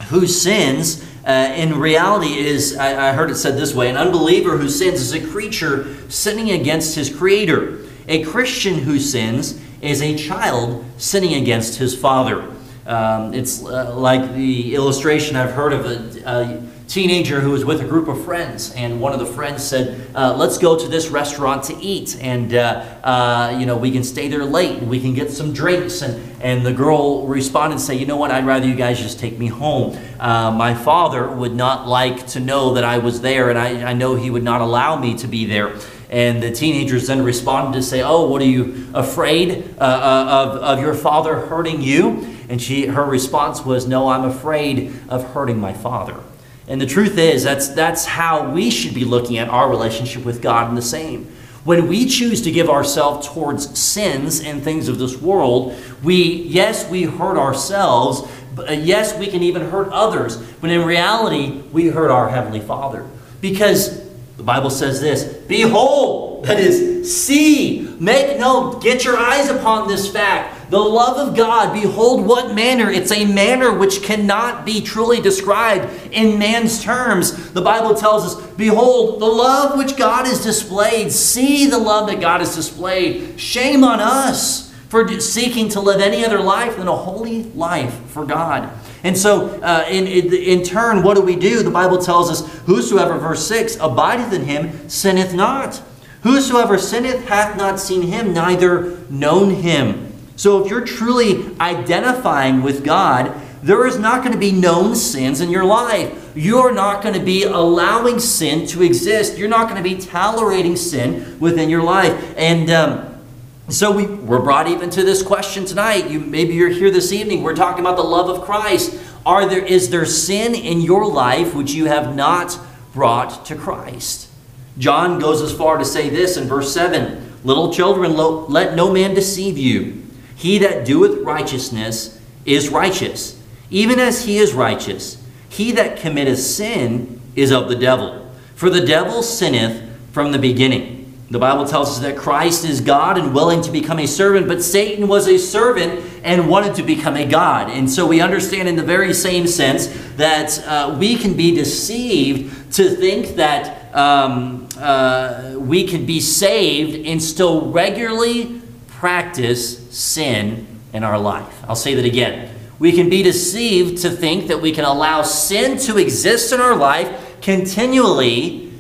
who 0.09 0.27
sins 0.27 1.05
uh, 1.27 1.53
in 1.57 1.79
reality 1.79 2.35
is, 2.35 2.77
I, 2.77 3.09
I 3.09 3.13
heard 3.13 3.31
it 3.31 3.37
said 3.37 3.57
this 3.57 3.75
way 3.75 3.89
an 3.89 3.97
unbeliever 3.97 4.59
who 4.59 4.69
sins 4.69 5.01
is 5.01 5.13
a 5.13 5.27
creature 5.27 5.95
sinning 6.11 6.51
against 6.51 6.95
his 6.95 7.15
creator. 7.15 7.81
A 8.07 8.23
Christian 8.25 8.81
who 8.81 8.99
sins 8.99 9.61
is 9.81 10.03
a 10.03 10.17
child 10.17 10.85
sinning 10.99 11.35
against 11.35 11.79
his 11.79 11.99
father. 11.99 12.54
Um, 12.87 13.33
it's 13.33 13.65
uh, 13.65 13.95
like 13.97 14.35
the 14.35 14.75
illustration 14.75 15.37
I've 15.37 15.53
heard 15.53 15.73
of 15.73 15.87
a, 15.87 16.29
a 16.29 16.63
teenager 16.87 17.41
who 17.41 17.51
was 17.51 17.65
with 17.65 17.81
a 17.81 17.85
group 17.85 18.09
of 18.09 18.23
friends, 18.25 18.73
and 18.75 19.01
one 19.01 19.15
of 19.15 19.19
the 19.19 19.27
friends 19.27 19.65
said, 19.65 20.07
uh, 20.15 20.37
"Let's 20.37 20.59
go 20.59 20.79
to 20.79 20.87
this 20.87 21.09
restaurant 21.09 21.65
to 21.65 21.77
eat, 21.79 22.19
and 22.21 22.53
uh, 22.53 22.85
uh, 23.03 23.57
you 23.59 23.65
know 23.65 23.79
we 23.79 23.91
can 23.91 24.05
stay 24.05 24.29
there 24.29 24.45
late, 24.45 24.79
and 24.79 24.91
we 24.91 25.01
can 25.01 25.15
get 25.15 25.31
some 25.31 25.55
drinks." 25.55 26.03
And 26.03 26.43
and 26.43 26.67
the 26.67 26.75
girl 26.75 27.27
responded 27.27 27.77
and 27.77 27.81
say, 27.81 27.95
"You 27.95 28.05
know 28.05 28.19
what? 28.19 28.31
I'd 28.31 28.45
rather 28.45 28.67
you 28.67 28.75
guys 28.75 28.99
just 29.01 29.19
take 29.19 29.39
me 29.39 29.47
home. 29.47 29.99
Uh, 30.21 30.51
my 30.51 30.75
father 30.75 31.27
would 31.31 31.55
not 31.55 31.89
like 31.89 32.27
to 32.29 32.41
know 32.41 32.75
that 32.75 32.85
I 32.85 32.99
was 32.99 33.23
there, 33.23 33.49
and 33.49 33.59
I, 33.59 33.91
I 33.91 33.95
know 33.95 34.15
he 34.15 34.29
would 34.29 34.45
not 34.45 34.61
allow 34.61 34.97
me 34.97 35.15
to 35.19 35.27
be 35.27 35.47
there." 35.47 35.75
And 36.11 36.43
the 36.43 36.53
teenagers 36.53 37.07
then 37.07 37.25
responded 37.25 37.79
to 37.79 37.83
say, 37.83 38.03
"Oh, 38.03 38.29
what 38.29 38.43
are 38.43 38.47
you 38.47 38.89
afraid 38.93 39.75
uh, 39.79 40.27
of 40.29 40.79
of 40.79 40.81
your 40.81 40.95
father 40.95 41.47
hurting 41.47 41.81
you?" 41.81 42.34
And 42.49 42.61
she 42.61 42.87
her 42.87 43.05
response 43.05 43.65
was, 43.65 43.87
"No, 43.87 44.09
I'm 44.09 44.25
afraid 44.25 44.95
of 45.09 45.33
hurting 45.33 45.59
my 45.59 45.73
father." 45.73 46.21
And 46.67 46.81
the 46.81 46.87
truth 46.87 47.19
is, 47.19 47.45
that's, 47.45 47.69
that's 47.69 48.05
how 48.05 48.51
we 48.51 48.71
should 48.71 48.95
be 48.95 49.05
looking 49.05 49.37
at 49.39 49.49
our 49.49 49.69
relationship 49.69 50.25
with 50.25 50.41
God 50.41 50.69
in 50.69 50.75
the 50.75 50.83
same. 50.83 51.27
When 51.65 51.89
we 51.89 52.07
choose 52.07 52.43
to 52.43 52.51
give 52.51 52.69
ourselves 52.69 53.29
towards 53.29 53.79
sins 53.79 54.41
and 54.41 54.63
things 54.63 54.89
of 54.89 54.99
this 54.99 55.17
world, 55.17 55.75
we, 56.03 56.43
yes, 56.43 56.89
we 56.89 57.05
hurt 57.05 57.39
ourselves, 57.39 58.31
but 58.55 58.69
uh, 58.69 58.73
yes, 58.73 59.19
we 59.19 59.27
can 59.27 59.43
even 59.43 59.71
hurt 59.71 59.89
others, 59.91 60.37
but 60.61 60.71
in 60.71 60.85
reality, 60.85 61.63
we 61.73 61.89
hurt 61.89 62.11
our 62.11 62.29
Heavenly 62.29 62.61
Father. 62.61 63.07
Because 63.41 64.03
the 64.37 64.43
Bible 64.43 64.71
says 64.71 65.01
this 65.01 65.25
Behold, 65.25 66.45
that 66.45 66.59
is, 66.59 67.15
see, 67.15 67.97
make 67.99 68.39
note, 68.39 68.83
get 68.83 69.05
your 69.05 69.17
eyes 69.17 69.49
upon 69.49 69.89
this 69.89 70.11
fact 70.11 70.54
The 70.71 70.79
love 70.79 71.29
of 71.29 71.37
God, 71.37 71.73
behold 71.73 72.27
what 72.27 72.55
manner. 72.55 72.91
It's 72.91 73.13
a 73.13 73.25
manner 73.25 73.73
which 73.77 74.03
cannot 74.03 74.65
be 74.65 74.81
truly 74.81 75.21
described 75.21 75.93
in 76.13 76.39
man's 76.39 76.83
terms. 76.83 77.53
The 77.53 77.63
Bible 77.63 77.95
tells 77.95 78.25
us, 78.25 78.47
behold, 78.53 79.21
the 79.21 79.27
love 79.27 79.77
which 79.77 79.97
God 79.97 80.27
has 80.27 80.43
displayed. 80.43 81.13
See 81.13 81.67
the 81.67 81.79
love 81.79 82.09
that 82.09 82.21
God 82.21 82.41
has 82.41 82.55
displayed. 82.55 83.39
Shame 83.39 83.85
on 83.85 84.01
us 84.01 84.73
for 84.89 85.09
seeking 85.21 85.69
to 85.71 85.81
live 85.81 86.01
any 86.01 86.25
other 86.25 86.41
life 86.41 86.77
than 86.77 86.89
a 86.89 86.97
holy 86.97 87.43
life 87.53 87.95
for 88.07 88.25
God. 88.25 88.71
And 89.03 89.19
so, 89.19 89.49
uh, 89.61 89.85
in, 89.89 90.07
in, 90.07 90.33
in 90.33 90.63
turn, 90.63 91.03
what 91.03 91.15
do 91.15 91.21
we 91.21 91.37
do? 91.37 91.63
The 91.63 91.71
Bible 91.71 91.99
tells 91.99 92.31
us, 92.31 92.49
Whosoever, 92.61 93.19
verse 93.19 93.47
6, 93.47 93.77
abideth 93.81 94.33
in 94.33 94.45
him 94.45 94.89
sinneth 94.89 95.35
not. 95.35 95.83
Whosoever 96.23 96.79
sinneth 96.79 97.29
hath 97.29 97.57
not 97.59 97.79
seen 97.79 98.03
him, 98.03 98.33
neither 98.33 98.97
known 99.11 99.51
him. 99.51 100.04
So, 100.37 100.63
if 100.63 100.71
you're 100.71 100.85
truly 100.85 101.57
identifying 101.61 102.63
with 102.63 102.85
God, 102.85 103.35
there 103.65 103.87
is 103.87 103.99
not 103.99 104.21
going 104.21 104.33
to 104.33 104.39
be 104.39 104.53
known 104.53 104.95
sins 104.95 105.41
in 105.41 105.51
your 105.51 105.65
life. 105.65 106.33
You're 106.35 106.73
not 106.73 107.03
going 107.03 107.15
to 107.15 107.25
be 107.25 107.45
allowing 107.45 108.19
sin 108.19 108.67
to 108.69 108.83
exist. 108.83 109.39
You're 109.39 109.49
not 109.49 109.71
going 109.71 109.83
to 109.83 109.89
be 109.89 109.99
tolerating 109.99 110.77
sin 110.77 111.39
within 111.41 111.71
your 111.71 111.83
life. 111.83 112.35
And 112.37 112.69
um, 112.69 113.23
so 113.69 113.91
we, 113.91 114.05
we're 114.05 114.43
brought 114.43 114.69
even 114.69 114.91
to 114.91 115.03
this 115.03 115.23
question 115.23 115.65
tonight. 115.65 116.11
You, 116.11 116.21
maybe 116.21 116.53
you're 116.53 116.69
here 116.69 116.91
this 116.91 117.11
evening. 117.11 117.43
We're 117.43 117.57
talking 117.57 117.81
about 117.81 117.97
the 117.97 118.03
love 118.03 118.29
of 118.29 118.45
Christ. 118.45 119.01
Are 119.25 119.49
there, 119.49 119.65
is 119.65 119.89
there 119.89 120.05
sin 120.05 120.55
in 120.55 120.83
your 120.83 121.07
life 121.07 121.55
which 121.55 121.73
you 121.73 121.87
have 121.87 122.15
not 122.15 122.59
brought 122.93 123.47
to 123.47 123.57
Christ? 123.57 124.29
John 124.77 125.19
goes 125.19 125.41
as 125.41 125.57
far 125.57 125.79
to 125.79 125.85
say 125.87 126.11
this 126.11 126.37
in 126.37 126.47
verse 126.47 126.75
7 126.75 127.33
Little 127.45 127.73
children, 127.73 128.15
let 128.15 128.75
no 128.75 128.93
man 128.93 129.15
deceive 129.15 129.57
you. 129.57 130.04
He 130.37 130.59
that 130.59 130.85
doeth 130.85 131.23
righteousness 131.23 132.21
is 132.45 132.69
righteous, 132.69 133.41
even 133.71 133.99
as 133.99 134.25
he 134.25 134.39
is 134.39 134.53
righteous. 134.53 135.23
He 135.49 135.73
that 135.73 135.99
committeth 135.99 136.41
sin 136.41 137.21
is 137.37 137.53
of 137.53 137.69
the 137.69 137.77
devil. 137.77 138.31
For 138.55 138.71
the 138.71 138.85
devil 138.85 139.23
sinneth 139.23 139.83
from 140.13 140.33
the 140.33 140.39
beginning. 140.39 141.05
The 141.31 141.39
Bible 141.39 141.65
tells 141.65 141.89
us 141.89 141.99
that 142.01 142.17
Christ 142.17 142.65
is 142.65 142.81
God 142.81 143.19
and 143.19 143.35
willing 143.35 143.63
to 143.63 143.73
become 143.73 143.99
a 143.99 144.07
servant, 144.07 144.47
but 144.47 144.63
Satan 144.63 145.09
was 145.09 145.27
a 145.27 145.39
servant 145.39 146.05
and 146.23 146.49
wanted 146.49 146.75
to 146.77 146.83
become 146.83 147.17
a 147.17 147.27
God. 147.27 147.71
And 147.71 147.91
so 147.91 148.07
we 148.07 148.21
understand 148.21 148.69
in 148.69 148.77
the 148.77 148.83
very 148.83 149.13
same 149.15 149.47
sense 149.47 149.87
that 150.17 150.59
uh, 150.67 150.97
we 150.99 151.17
can 151.17 151.35
be 151.35 151.55
deceived 151.55 152.73
to 152.75 152.91
think 152.91 153.37
that 153.37 153.95
um, 153.95 154.69
uh, 154.79 155.55
we 155.57 155.87
can 155.87 156.05
be 156.05 156.21
saved 156.21 157.07
and 157.07 157.23
still 157.23 157.71
regularly 157.71 158.61
practice 159.05 159.95
sin 159.95 160.67
in 160.95 161.05
our 161.05 161.19
life. 161.19 161.63
I'll 161.69 161.77
say 161.77 161.93
that 161.93 162.07
again. 162.07 162.51
We 162.79 162.91
can 162.91 163.11
be 163.11 163.23
deceived 163.23 164.01
to 164.01 164.09
think 164.09 164.47
that 164.47 164.63
we 164.63 164.73
can 164.73 164.87
allow 164.87 165.21
sin 165.21 165.77
to 165.81 165.99
exist 165.99 166.55
in 166.55 166.61
our 166.63 166.75
life 166.75 167.39
continually 167.43 168.73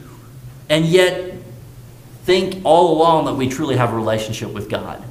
and 0.70 0.86
yet 0.86 1.34
think 2.22 2.62
all 2.64 2.96
along 2.96 3.26
that 3.26 3.34
we 3.34 3.50
truly 3.50 3.76
have 3.76 3.92
a 3.92 3.94
relationship 3.94 4.50
with 4.50 4.70
God. 4.70 5.04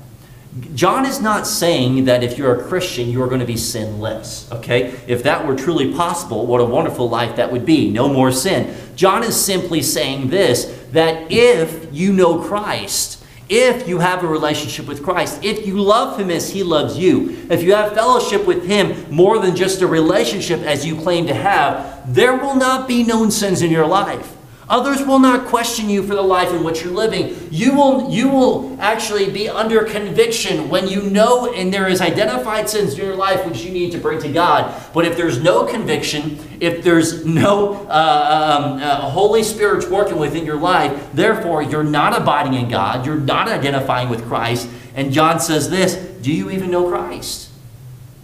John 0.73 1.05
is 1.05 1.21
not 1.21 1.45
saying 1.45 2.05
that 2.05 2.23
if 2.23 2.39
you're 2.39 2.59
a 2.61 2.63
Christian, 2.63 3.11
you're 3.11 3.27
going 3.27 3.39
to 3.39 3.45
be 3.45 3.55
sinless. 3.55 4.51
Okay? 4.51 4.99
If 5.05 5.21
that 5.21 5.45
were 5.45 5.55
truly 5.55 5.93
possible, 5.93 6.47
what 6.47 6.59
a 6.59 6.65
wonderful 6.65 7.07
life 7.07 7.35
that 7.35 7.51
would 7.51 7.67
be. 7.67 7.91
No 7.91 8.09
more 8.11 8.31
sin. 8.31 8.75
John 8.95 9.23
is 9.23 9.39
simply 9.39 9.83
saying 9.83 10.29
this 10.29 10.65
that 10.91 11.31
if 11.31 11.93
you 11.93 12.13
know 12.13 12.39
Christ, 12.39 13.22
if 13.49 13.87
you 13.87 13.99
have 13.99 14.23
a 14.23 14.27
relationship 14.27 14.87
with 14.87 15.03
Christ, 15.03 15.43
if 15.43 15.65
you 15.67 15.79
love 15.79 16.19
Him 16.19 16.29
as 16.29 16.49
He 16.49 16.63
loves 16.63 16.97
you, 16.97 17.45
if 17.49 17.63
you 17.63 17.73
have 17.73 17.93
fellowship 17.93 18.45
with 18.45 18.65
Him 18.65 19.05
more 19.13 19.39
than 19.39 19.55
just 19.55 19.81
a 19.81 19.87
relationship 19.87 20.61
as 20.61 20.85
you 20.85 20.95
claim 20.95 21.27
to 21.27 21.33
have, 21.33 22.13
there 22.13 22.35
will 22.35 22.55
not 22.55 22.87
be 22.87 23.03
known 23.03 23.31
sins 23.31 23.61
in 23.61 23.71
your 23.71 23.87
life. 23.87 24.32
Others 24.69 25.05
will 25.05 25.19
not 25.19 25.47
question 25.47 25.89
you 25.89 26.03
for 26.03 26.15
the 26.15 26.21
life 26.21 26.51
in 26.51 26.63
which 26.63 26.83
you're 26.83 26.93
living. 26.93 27.35
You 27.51 27.75
will, 27.75 28.09
you 28.09 28.29
will 28.29 28.77
actually 28.79 29.29
be 29.29 29.49
under 29.49 29.83
conviction 29.83 30.69
when 30.69 30.87
you 30.87 31.01
know 31.01 31.53
and 31.53 31.73
there 31.73 31.87
is 31.87 31.99
identified 31.99 32.69
sins 32.69 32.93
in 32.93 33.05
your 33.05 33.15
life 33.15 33.45
which 33.45 33.63
you 33.63 33.71
need 33.71 33.91
to 33.91 33.97
bring 33.97 34.21
to 34.21 34.31
God. 34.31 34.73
But 34.93 35.05
if 35.05 35.17
there's 35.17 35.41
no 35.43 35.65
conviction, 35.65 36.39
if 36.61 36.81
there's 36.83 37.25
no 37.25 37.85
uh, 37.87 38.59
um, 38.61 38.81
uh, 38.81 39.09
Holy 39.09 39.43
Spirit 39.43 39.89
working 39.91 40.17
within 40.17 40.45
your 40.45 40.57
life, 40.57 41.09
therefore 41.13 41.61
you're 41.61 41.83
not 41.83 42.17
abiding 42.17 42.53
in 42.53 42.69
God, 42.69 43.05
you're 43.05 43.15
not 43.15 43.49
identifying 43.49 44.09
with 44.09 44.25
Christ. 44.25 44.69
And 44.95 45.11
John 45.11 45.41
says 45.41 45.69
this 45.69 45.95
Do 46.21 46.31
you 46.31 46.49
even 46.51 46.71
know 46.71 46.87
Christ? 46.87 47.49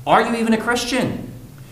Are 0.07 0.21
you 0.21 0.35
even 0.37 0.53
a 0.53 0.57
Christian? 0.57 1.28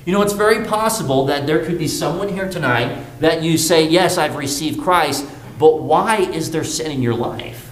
You 0.07 0.13
know, 0.13 0.21
it's 0.21 0.31
very 0.31 0.63
possible 0.63 1.25
that 1.25 1.45
there 1.45 1.65
could 1.65 1.77
be 1.77 1.89
someone 1.89 2.29
here 2.29 2.49
tonight 2.49 3.03
that 3.19 3.43
you 3.43 3.57
say, 3.57 3.85
Yes, 3.85 4.17
I've 4.17 4.37
received 4.37 4.81
Christ, 4.81 5.29
but 5.59 5.81
why 5.81 6.19
is 6.19 6.49
there 6.49 6.63
sin 6.63 6.91
in 6.91 7.01
your 7.01 7.13
life? 7.13 7.69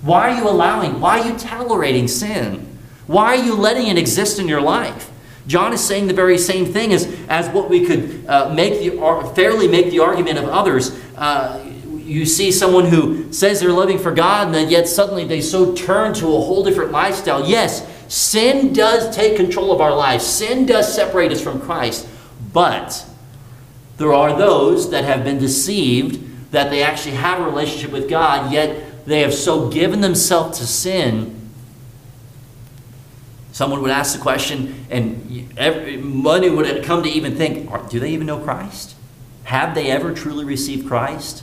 Why 0.00 0.30
are 0.30 0.38
you 0.38 0.48
allowing, 0.48 1.02
why 1.02 1.20
are 1.20 1.28
you 1.28 1.38
tolerating 1.38 2.08
sin? 2.08 2.78
Why 3.06 3.36
are 3.36 3.44
you 3.44 3.54
letting 3.54 3.88
it 3.88 3.98
exist 3.98 4.38
in 4.38 4.48
your 4.48 4.62
life? 4.62 5.10
John 5.46 5.74
is 5.74 5.84
saying 5.84 6.06
the 6.06 6.14
very 6.14 6.38
same 6.38 6.64
thing 6.64 6.94
as, 6.94 7.14
as 7.28 7.46
what 7.50 7.68
we 7.68 7.84
could 7.84 8.24
uh, 8.26 8.54
make 8.54 8.80
the, 8.80 9.32
fairly 9.36 9.68
make 9.68 9.90
the 9.90 9.98
argument 9.98 10.38
of 10.38 10.46
others. 10.46 10.98
Uh, 11.14 11.62
you 11.92 12.24
see 12.24 12.52
someone 12.52 12.86
who 12.86 13.30
says 13.34 13.60
they're 13.60 13.70
living 13.70 13.98
for 13.98 14.12
God, 14.12 14.46
and 14.46 14.54
then 14.54 14.70
yet 14.70 14.88
suddenly 14.88 15.26
they 15.26 15.42
so 15.42 15.74
turn 15.74 16.14
to 16.14 16.28
a 16.28 16.40
whole 16.40 16.64
different 16.64 16.90
lifestyle. 16.90 17.46
Yes, 17.46 17.86
Sin 18.08 18.72
does 18.72 19.14
take 19.14 19.36
control 19.36 19.72
of 19.72 19.80
our 19.80 19.94
lives, 19.94 20.24
sin 20.24 20.66
does 20.66 20.92
separate 20.92 21.32
us 21.32 21.40
from 21.40 21.60
Christ. 21.60 22.06
But 22.52 23.04
there 23.96 24.12
are 24.12 24.36
those 24.36 24.90
that 24.90 25.04
have 25.04 25.24
been 25.24 25.38
deceived 25.38 26.52
that 26.52 26.70
they 26.70 26.82
actually 26.82 27.16
have 27.16 27.40
a 27.40 27.44
relationship 27.44 27.90
with 27.90 28.08
God, 28.08 28.52
yet 28.52 29.04
they 29.06 29.20
have 29.20 29.34
so 29.34 29.68
given 29.68 30.00
themselves 30.00 30.58
to 30.58 30.66
sin. 30.66 31.50
Someone 33.52 33.80
would 33.82 33.90
ask 33.90 34.14
the 34.14 34.22
question, 34.22 34.86
and 34.90 35.50
every, 35.56 35.96
money 35.96 36.50
would 36.50 36.84
come 36.84 37.02
to 37.02 37.08
even 37.08 37.36
think, 37.36 37.70
do 37.88 37.98
they 37.98 38.10
even 38.10 38.26
know 38.26 38.38
Christ? 38.38 38.94
Have 39.44 39.74
they 39.74 39.90
ever 39.90 40.12
truly 40.12 40.44
received 40.44 40.86
Christ? 40.86 41.42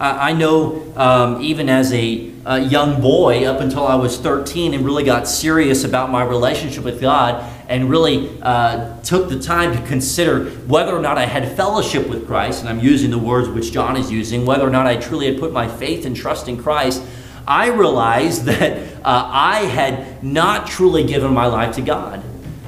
I 0.00 0.32
know 0.32 0.82
um, 0.96 1.42
even 1.42 1.68
as 1.68 1.92
a, 1.92 2.32
a, 2.46 2.58
young 2.58 3.02
boy, 3.02 3.44
up 3.44 3.60
until 3.60 3.86
I 3.86 3.96
was 3.96 4.18
13, 4.18 4.72
and 4.72 4.82
really 4.82 5.04
got 5.04 5.28
serious 5.28 5.84
about 5.84 6.10
my 6.10 6.24
relationship 6.24 6.84
with 6.84 7.02
God 7.02 7.44
and 7.68 7.90
really 7.90 8.40
uh, 8.40 8.98
took 9.02 9.28
the 9.28 9.38
time 9.38 9.76
to 9.76 9.86
consider 9.86 10.46
whether 10.66 10.96
or 10.96 11.02
not 11.02 11.18
I 11.18 11.26
had 11.26 11.54
fellowship 11.54 12.08
with 12.08 12.26
Christ, 12.26 12.60
and 12.60 12.68
I'm 12.70 12.80
using 12.80 13.10
the 13.10 13.18
words 13.18 13.48
which 13.50 13.72
John 13.72 13.94
is 13.96 14.10
using, 14.10 14.46
whether 14.46 14.66
or 14.66 14.70
not 14.70 14.86
I 14.86 14.96
truly 14.96 15.30
had 15.30 15.38
put 15.38 15.52
my 15.52 15.68
faith 15.68 16.06
and 16.06 16.16
trust 16.16 16.48
in 16.48 16.62
Christ, 16.62 17.02
I 17.46 17.66
realized 17.68 18.44
that 18.46 18.78
uh, 19.04 19.28
I 19.30 19.66
had 19.66 20.24
not 20.24 20.66
truly 20.66 21.04
given 21.04 21.34
my 21.34 21.46
life 21.46 21.74
to 21.74 21.82
God 21.82 22.22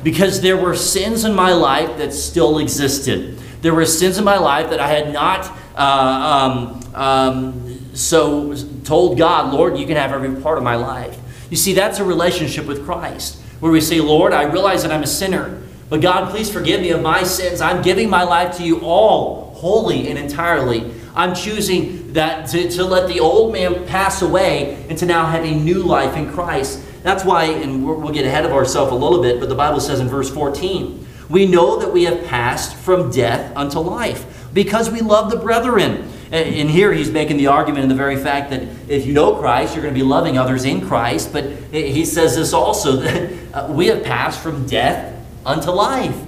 because 0.05 0.43
there 0.43 0.57
were 0.59 0.77
sins 0.77 1.25
in 1.25 1.35
my 1.35 1.53
life 1.53 1.97
that 1.97 2.13
still 2.13 2.59
existed. 2.59 3.39
There 3.63 3.73
were 3.73 3.87
sins 3.87 4.19
in 4.19 4.25
my 4.25 4.37
life 4.37 4.69
that 4.71 4.81
I 4.81 4.89
had 4.89 5.13
not 5.13 5.51
uh, 5.77 5.81
um, 5.81 6.82
um, 6.95 7.95
so 7.95 8.55
told 8.85 9.19
God, 9.19 9.53
Lord, 9.53 9.79
you 9.79 9.87
can 9.87 9.97
have 9.97 10.13
every 10.13 10.41
part 10.41 10.59
of 10.59 10.65
my 10.65 10.77
life. 10.77 11.19
You 11.51 11.57
see, 11.57 11.73
that's 11.73 11.99
a 11.99 12.05
relationship 12.05 12.67
with 12.67 12.85
Christ 12.85 13.41
where 13.61 13.71
we 13.71 13.81
say, 13.81 14.01
Lord, 14.01 14.33
I 14.33 14.45
realize 14.45 14.83
that 14.83 14.91
I'm 14.91 15.03
a 15.03 15.07
sinner, 15.07 15.63
but 15.89 16.01
God, 16.01 16.31
please 16.31 16.51
forgive 16.51 16.81
me 16.81 16.91
of 16.91 17.03
my 17.03 17.23
sins. 17.23 17.61
I'm 17.61 17.83
giving 17.83 18.11
my 18.11 18.23
life 18.23 18.57
to 18.57 18.65
you 18.65 18.81
all, 18.81 19.55
wholly 19.55 20.09
and 20.09 20.19
entirely. 20.19 20.91
I'm 21.15 21.35
choosing 21.35 22.13
that 22.15 22.49
to, 22.49 22.69
to 22.71 22.85
let 22.85 23.09
the 23.09 23.21
old 23.21 23.53
man 23.53 23.87
pass 23.87 24.23
away 24.23 24.87
and 24.89 24.99
to 24.99 25.07
now 25.07 25.27
have 25.27 25.45
a 25.45 25.55
new 25.55 25.83
life 25.83 26.17
in 26.17 26.33
Christ. 26.33 26.83
That's 27.03 27.25
why, 27.25 27.45
and 27.45 27.85
we'll 27.85 28.13
get 28.13 28.25
ahead 28.25 28.45
of 28.45 28.53
ourselves 28.53 28.93
a 28.93 28.95
little 28.95 29.21
bit, 29.21 29.41
but 29.41 29.49
the 29.49 29.55
Bible 29.55 29.81
says 29.81 30.01
in 30.01 30.09
verse 30.09 30.31
14, 30.31 31.07
we 31.29 31.47
know 31.47 31.79
that 31.79 31.93
we 31.93 32.05
have 32.05 32.25
passed 32.27 32.77
from 32.77 33.11
death 33.11 33.55
unto 33.57 33.79
life 33.79 34.49
because 34.53 34.91
we 34.91 35.01
love 35.01 35.31
the 35.31 35.37
brethren. 35.37 36.12
And 36.33 36.71
here 36.71 36.93
he's 36.93 37.11
making 37.11 37.37
the 37.37 37.49
argument 37.49 37.83
in 37.83 37.91
the 37.91 37.95
very 37.95 38.17
fact 38.17 38.49
that 38.51 38.63
if 38.89 39.05
you 39.05 39.13
know 39.13 39.37
Christ, 39.37 39.75
you're 39.75 39.83
going 39.83 39.93
to 39.93 40.01
be 40.01 40.07
loving 40.07 40.39
others 40.39 40.65
in 40.65 40.87
Christ. 40.87 41.31
But 41.31 41.45
he 41.71 42.07
says 42.07 42.37
this 42.37 42.55
also 42.55 42.97
that 42.97 43.33
uh, 43.53 43.67
we 43.71 43.89
have 43.89 44.03
passed 44.03 44.41
from 44.41 44.67
death 44.67 45.15
unto 45.45 45.71
life. 45.71 46.19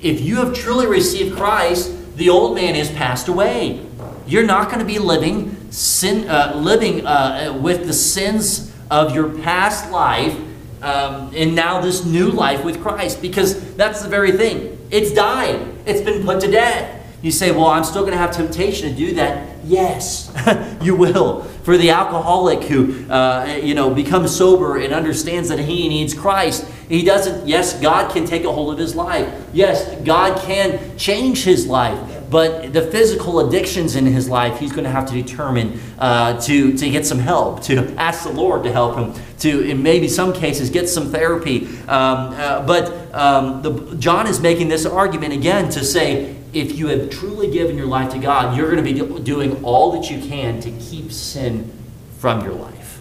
If 0.00 0.20
you 0.20 0.36
have 0.36 0.52
truly 0.52 0.86
received 0.88 1.36
Christ, 1.36 2.16
the 2.16 2.28
old 2.28 2.56
man 2.56 2.74
is 2.74 2.90
passed 2.90 3.28
away. 3.28 3.86
You're 4.26 4.46
not 4.46 4.66
going 4.66 4.80
to 4.80 4.84
be 4.84 4.98
living 4.98 5.70
sin, 5.70 6.28
uh, 6.28 6.54
living 6.56 7.06
uh, 7.06 7.56
with 7.62 7.86
the 7.86 7.92
sins 7.92 8.72
of 8.90 9.14
your 9.14 9.38
past 9.42 9.92
life, 9.92 10.36
um, 10.82 11.32
and 11.36 11.54
now 11.54 11.80
this 11.80 12.04
new 12.04 12.30
life 12.30 12.64
with 12.64 12.82
Christ, 12.82 13.22
because 13.22 13.76
that's 13.76 14.02
the 14.02 14.08
very 14.08 14.32
thing. 14.32 14.76
It's 14.90 15.12
died. 15.12 15.60
It's 15.86 16.00
been 16.00 16.24
put 16.24 16.40
to 16.40 16.50
death. 16.50 17.01
You 17.22 17.30
say, 17.30 17.52
well, 17.52 17.66
I'm 17.66 17.84
still 17.84 18.02
going 18.02 18.12
to 18.12 18.18
have 18.18 18.32
temptation 18.32 18.90
to 18.90 18.94
do 18.94 19.14
that. 19.14 19.56
Yes, 19.64 20.32
you 20.82 20.96
will. 20.96 21.44
For 21.62 21.76
the 21.76 21.90
alcoholic 21.90 22.64
who, 22.64 23.08
uh, 23.08 23.60
you 23.62 23.74
know, 23.74 23.94
becomes 23.94 24.36
sober 24.36 24.78
and 24.78 24.92
understands 24.92 25.48
that 25.48 25.60
he 25.60 25.88
needs 25.88 26.14
Christ, 26.14 26.68
he 26.88 27.04
doesn't, 27.04 27.46
yes, 27.46 27.80
God 27.80 28.12
can 28.12 28.26
take 28.26 28.42
a 28.42 28.52
hold 28.52 28.72
of 28.72 28.78
his 28.78 28.96
life. 28.96 29.32
Yes, 29.52 29.94
God 30.02 30.40
can 30.40 30.98
change 30.98 31.44
his 31.44 31.68
life. 31.68 31.98
But 32.28 32.72
the 32.72 32.82
physical 32.82 33.46
addictions 33.46 33.94
in 33.94 34.06
his 34.06 34.28
life, 34.28 34.58
he's 34.58 34.72
going 34.72 34.84
to 34.84 34.90
have 34.90 35.06
to 35.10 35.14
determine 35.14 35.78
uh, 35.98 36.40
to, 36.40 36.76
to 36.76 36.90
get 36.90 37.06
some 37.06 37.20
help, 37.20 37.62
to 37.64 37.94
ask 37.98 38.24
the 38.24 38.32
Lord 38.32 38.64
to 38.64 38.72
help 38.72 38.96
him, 38.96 39.14
to, 39.40 39.60
in 39.60 39.82
maybe 39.82 40.08
some 40.08 40.32
cases, 40.32 40.70
get 40.70 40.88
some 40.88 41.12
therapy. 41.12 41.66
Um, 41.86 42.34
uh, 42.34 42.66
but 42.66 43.14
um, 43.14 43.62
the, 43.62 43.94
John 43.96 44.26
is 44.26 44.40
making 44.40 44.68
this 44.68 44.86
argument 44.86 45.34
again 45.34 45.70
to 45.70 45.84
say 45.84 46.41
if 46.52 46.76
you 46.76 46.88
have 46.88 47.10
truly 47.10 47.50
given 47.50 47.76
your 47.76 47.86
life 47.86 48.12
to 48.12 48.18
God, 48.18 48.56
you're 48.56 48.70
going 48.70 48.84
to 48.84 48.92
be 48.92 49.22
doing 49.22 49.64
all 49.64 49.92
that 49.92 50.10
you 50.10 50.20
can 50.20 50.60
to 50.60 50.70
keep 50.72 51.10
sin 51.10 51.72
from 52.18 52.44
your 52.44 52.52
life. 52.52 53.00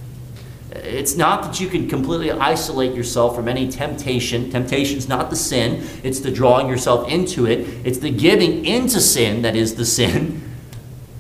It's 0.72 1.18
not 1.18 1.44
that 1.44 1.60
you 1.60 1.68
can 1.68 1.90
completely 1.90 2.32
isolate 2.32 2.96
yourself 2.96 3.36
from 3.36 3.48
any 3.48 3.70
temptation. 3.70 4.50
Temptation 4.50 4.98
is 4.98 5.10
not 5.10 5.30
the 5.30 5.36
sin, 5.36 5.86
it's 6.02 6.22
the 6.22 6.32
drawing 6.32 6.68
yourself 6.70 7.10
into 7.10 7.46
it. 7.46 7.68
It's 7.86 8.00
the 8.00 8.10
giving 8.10 8.66
into 8.66 9.02
sin 9.02 9.42
that 9.42 9.56
is 9.56 9.76
the 9.76 9.86
sin. 9.86 10.48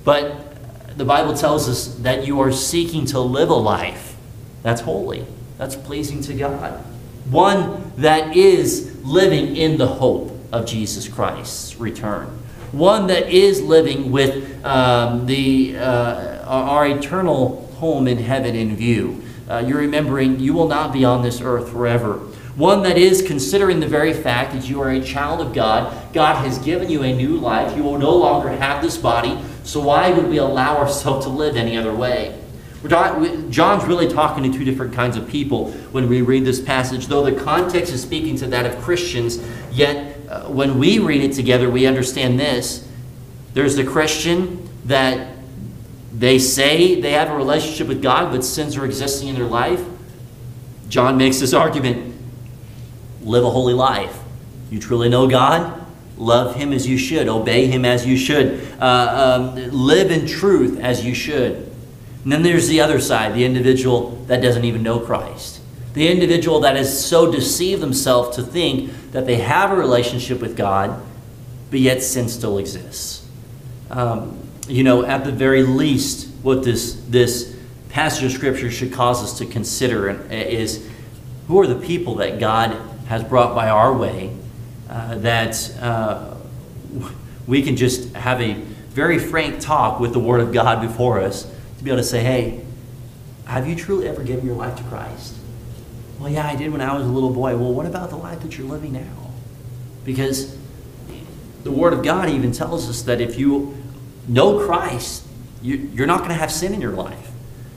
But 0.03 0.97
the 0.97 1.05
Bible 1.05 1.35
tells 1.35 1.69
us 1.69 1.93
that 1.97 2.25
you 2.25 2.39
are 2.39 2.51
seeking 2.51 3.05
to 3.07 3.19
live 3.19 3.51
a 3.51 3.53
life 3.53 4.15
that's 4.63 4.81
holy, 4.81 5.27
that's 5.59 5.75
pleasing 5.75 6.23
to 6.23 6.33
God. 6.33 6.83
One 7.29 7.91
that 7.97 8.35
is 8.35 8.99
living 9.05 9.55
in 9.55 9.77
the 9.77 9.85
hope 9.85 10.31
of 10.51 10.65
Jesus 10.65 11.07
Christ's 11.07 11.77
return. 11.77 12.27
One 12.71 13.07
that 13.07 13.29
is 13.29 13.61
living 13.61 14.11
with 14.11 14.63
um, 14.65 15.25
the, 15.25 15.77
uh, 15.77 16.43
our 16.45 16.87
eternal 16.87 17.67
home 17.79 18.07
in 18.07 18.17
heaven 18.17 18.55
in 18.55 18.75
view 18.75 19.21
uh, 19.51 19.59
you're 19.67 19.79
remembering 19.79 20.39
you 20.39 20.53
will 20.53 20.69
not 20.69 20.93
be 20.93 21.03
on 21.03 21.23
this 21.23 21.41
earth 21.41 21.69
forever. 21.71 22.13
One 22.55 22.83
that 22.83 22.97
is 22.97 23.21
considering 23.21 23.81
the 23.81 23.87
very 23.87 24.13
fact 24.13 24.53
that 24.53 24.69
you 24.69 24.81
are 24.81 24.91
a 24.91 25.01
child 25.01 25.41
of 25.41 25.53
God. 25.53 26.13
God 26.13 26.35
has 26.45 26.57
given 26.59 26.89
you 26.89 27.03
a 27.03 27.13
new 27.13 27.35
life. 27.35 27.75
You 27.75 27.83
will 27.83 27.97
no 27.97 28.15
longer 28.15 28.47
have 28.47 28.81
this 28.81 28.97
body. 28.97 29.37
So 29.65 29.81
why 29.81 30.11
would 30.11 30.29
we 30.29 30.37
allow 30.37 30.77
ourselves 30.77 31.25
to 31.25 31.31
live 31.31 31.57
any 31.57 31.75
other 31.75 31.93
way? 31.93 32.37
John's 32.87 33.83
really 33.83 34.07
talking 34.07 34.49
to 34.49 34.57
two 34.57 34.63
different 34.63 34.93
kinds 34.93 35.17
of 35.17 35.27
people 35.27 35.71
when 35.91 36.07
we 36.07 36.21
read 36.21 36.45
this 36.45 36.61
passage, 36.61 37.07
though 37.07 37.23
the 37.23 37.39
context 37.43 37.91
is 37.91 38.01
speaking 38.01 38.37
to 38.37 38.47
that 38.47 38.65
of 38.65 38.81
Christians, 38.81 39.43
yet 39.71 40.10
uh, 40.31 40.43
when 40.43 40.79
we 40.79 40.97
read 40.97 41.21
it 41.21 41.33
together, 41.33 41.69
we 41.69 41.85
understand 41.85 42.39
this. 42.39 42.87
There's 43.53 43.75
the 43.75 43.83
Christian 43.83 44.65
that 44.85 45.35
they 46.13 46.39
say 46.39 47.01
they 47.01 47.11
have 47.11 47.29
a 47.29 47.35
relationship 47.35 47.89
with 47.89 48.01
God, 48.01 48.31
but 48.31 48.45
sins 48.45 48.77
are 48.77 48.85
existing 48.85 49.27
in 49.27 49.35
their 49.35 49.43
life. 49.43 49.83
John 50.87 51.17
makes 51.17 51.41
this 51.41 51.53
argument 51.53 52.15
live 53.21 53.43
a 53.43 53.49
holy 53.49 53.73
life. 53.73 54.19
You 54.69 54.79
truly 54.79 55.09
know 55.09 55.27
God, 55.27 55.85
love 56.17 56.55
Him 56.55 56.71
as 56.71 56.87
you 56.87 56.97
should, 56.97 57.27
obey 57.27 57.67
Him 57.67 57.83
as 57.83 58.05
you 58.05 58.15
should, 58.15 58.65
uh, 58.79 59.41
um, 59.41 59.55
live 59.71 60.11
in 60.11 60.25
truth 60.27 60.79
as 60.79 61.03
you 61.03 61.13
should. 61.13 61.55
And 62.23 62.31
then 62.31 62.41
there's 62.41 62.69
the 62.69 62.79
other 62.79 63.01
side, 63.01 63.33
the 63.33 63.43
individual 63.43 64.11
that 64.27 64.41
doesn't 64.41 64.63
even 64.63 64.81
know 64.81 65.01
Christ. 65.01 65.59
The 65.93 66.07
individual 66.07 66.61
that 66.61 66.77
has 66.77 67.05
so 67.05 67.29
deceived 67.29 67.81
themselves 67.81 68.37
to 68.37 68.43
think 68.43 68.91
that 69.11 69.25
they 69.25 69.37
have 69.37 69.71
a 69.71 69.75
relationship 69.75 70.41
with 70.41 70.55
God, 70.55 71.01
but 71.69 71.79
yet 71.79 72.01
sin 72.01 72.29
still 72.29 72.57
exists. 72.57 73.27
Um, 73.89 74.37
you 74.67 74.83
know, 74.83 75.03
at 75.05 75.25
the 75.25 75.31
very 75.31 75.63
least, 75.63 76.29
what 76.43 76.63
this, 76.63 76.93
this 77.09 77.57
passage 77.89 78.23
of 78.23 78.31
Scripture 78.31 78.71
should 78.71 78.93
cause 78.93 79.21
us 79.21 79.37
to 79.39 79.45
consider 79.45 80.09
is 80.31 80.89
who 81.47 81.59
are 81.59 81.67
the 81.67 81.75
people 81.75 82.15
that 82.15 82.39
God 82.39 82.77
has 83.07 83.23
brought 83.23 83.53
by 83.53 83.69
our 83.69 83.93
way 83.93 84.33
uh, 84.89 85.15
that 85.15 85.73
uh, 85.81 86.35
we 87.47 87.61
can 87.61 87.75
just 87.75 88.13
have 88.15 88.39
a 88.41 88.53
very 88.91 89.19
frank 89.19 89.59
talk 89.59 89.99
with 89.99 90.13
the 90.13 90.19
Word 90.19 90.41
of 90.41 90.53
God 90.53 90.81
before 90.81 91.19
us 91.19 91.43
to 91.77 91.83
be 91.83 91.89
able 91.89 92.01
to 92.01 92.07
say, 92.07 92.21
hey, 92.21 92.63
have 93.45 93.67
you 93.67 93.75
truly 93.75 94.07
ever 94.07 94.23
given 94.23 94.45
your 94.45 94.55
life 94.55 94.77
to 94.77 94.83
Christ? 94.83 95.35
Well, 96.21 96.31
yeah, 96.31 96.47
I 96.47 96.55
did 96.55 96.71
when 96.71 96.81
I 96.81 96.95
was 96.95 97.03
a 97.03 97.09
little 97.09 97.31
boy. 97.31 97.57
Well, 97.57 97.73
what 97.73 97.87
about 97.87 98.11
the 98.11 98.15
life 98.15 98.41
that 98.41 98.55
you're 98.55 98.67
living 98.67 98.93
now? 98.93 99.31
Because 100.05 100.55
the 101.63 101.71
Word 101.71 101.93
of 101.93 102.03
God 102.03 102.29
even 102.29 102.51
tells 102.51 102.87
us 102.87 103.01
that 103.03 103.19
if 103.19 103.39
you 103.39 103.75
know 104.27 104.63
Christ, 104.63 105.25
you, 105.63 105.89
are 105.97 106.05
not 106.05 106.19
going 106.19 106.29
to 106.29 106.35
have 106.35 106.51
sin 106.51 106.75
in 106.75 106.81
your 106.81 106.91
life. 106.91 107.31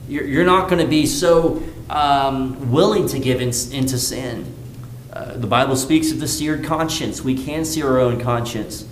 You're, 0.09 0.25
you're 0.25 0.45
not 0.45 0.69
going 0.69 0.83
to 0.83 0.87
be 0.87 1.07
so 1.07 1.63
um, 1.89 2.71
willing 2.71 3.09
to 3.09 3.19
give 3.19 3.41
in, 3.41 3.49
into 3.73 3.97
sin. 3.97 4.55
Uh, 5.11 5.39
the 5.39 5.47
Bible 5.47 5.75
speaks 5.75 6.13
of 6.13 6.21
the 6.21 6.29
seared 6.29 6.65
conscience. 6.65 7.23
We 7.23 7.43
can 7.43 7.65
see 7.65 7.83
our 7.83 7.99
own 7.99 8.21
conscience, 8.21 8.87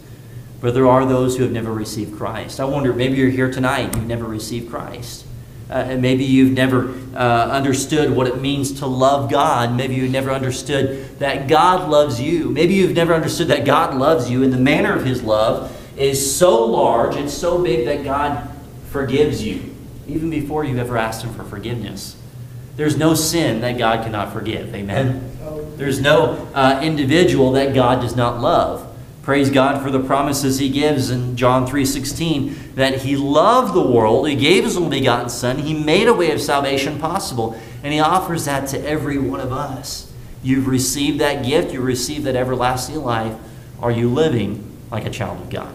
but 0.63 0.73
there 0.73 0.87
are 0.87 1.05
those 1.05 1.37
who 1.37 1.43
have 1.43 1.53
never 1.53 1.75
received 1.75 2.17
Christ. 2.17 2.59
I 2.59 2.65
wonder, 2.65 2.95
maybe 2.95 3.19
you're 3.19 3.29
here 3.29 3.51
tonight, 3.51 3.95
you've 3.97 4.07
never 4.07 4.25
received 4.25 4.71
Christ. 4.71 5.27
Uh, 5.73 5.77
and 5.89 6.03
maybe 6.03 6.23
you've 6.23 6.53
never 6.53 6.91
uh, 7.15 7.49
understood 7.51 8.11
what 8.11 8.27
it 8.27 8.39
means 8.39 8.81
to 8.81 8.87
love 8.87 9.31
God. 9.31 9.75
Maybe 9.75 9.95
you've 9.95 10.11
never 10.11 10.31
understood 10.31 11.19
that 11.19 11.49
God 11.49 11.89
loves 11.89 12.21
you. 12.21 12.51
Maybe 12.51 12.75
you've 12.75 12.93
never 12.93 13.15
understood 13.15 13.49
that 13.49 13.65
God 13.65 13.95
loves 13.95 14.31
you 14.31 14.43
in 14.43 14.51
the 14.51 14.59
manner 14.59 14.95
of 14.95 15.07
His 15.07 15.23
love 15.23 15.75
is 15.97 16.37
so 16.37 16.63
large 16.67 17.17
and 17.17 17.31
so 17.31 17.63
big 17.63 17.87
that 17.87 18.05
God 18.05 18.51
forgives 18.91 19.43
you, 19.43 19.75
even 20.07 20.29
before 20.29 20.63
you've 20.63 20.79
ever 20.79 20.99
asked 20.99 21.25
Him 21.25 21.33
for 21.33 21.45
forgiveness. 21.45 22.17
There's 22.77 22.99
no 22.99 23.15
sin 23.15 23.63
that 23.63 23.79
God 23.79 24.05
cannot 24.05 24.31
forgive. 24.35 24.75
Amen? 24.75 25.31
There's 25.77 26.03
no 26.03 26.51
uh, 26.55 26.81
individual 26.83 27.53
that 27.53 27.75
God 27.75 28.03
does 28.03 28.15
not 28.15 28.43
love. 28.43 28.92
Praise 29.23 29.51
God 29.51 29.81
for 29.83 29.91
the 29.91 30.01
promises 30.01 30.59
He 30.59 30.69
gives 30.69 31.11
in 31.11 31.37
John 31.37 31.67
3.16 31.67 32.75
that 32.75 33.03
He 33.03 33.17
loved 33.17 33.73
the 33.73 33.87
world, 33.87 34.29
He 34.29 34.35
gave 34.35 34.65
His 34.65 34.77
only 34.77 34.99
begotten 34.99 35.29
Son, 35.29 35.59
He 35.59 35.75
made 35.75 36.09
a 36.09 36.15
way 36.15 36.33
of 36.33 36.41
salvation 36.41 36.99
possible, 36.99 37.57
and 37.85 37.93
He 37.93 38.01
offers 38.01 38.47
that 38.47 38.69
to 38.69 38.85
every 38.85 39.19
one 39.19 39.39
of 39.39 39.53
us. 39.53 40.13
You've 40.43 40.67
received 40.67 41.21
that 41.21 41.45
gift, 41.45 41.73
you 41.73 41.81
received 41.81 42.25
that 42.25 42.35
everlasting 42.35 42.97
life. 42.97 43.37
Are 43.81 43.93
you 43.93 44.09
living 44.09 44.77
like 44.91 45.07
a 45.07 45.11
child 45.11 45.41
of 45.41 45.51
God? 45.51 45.73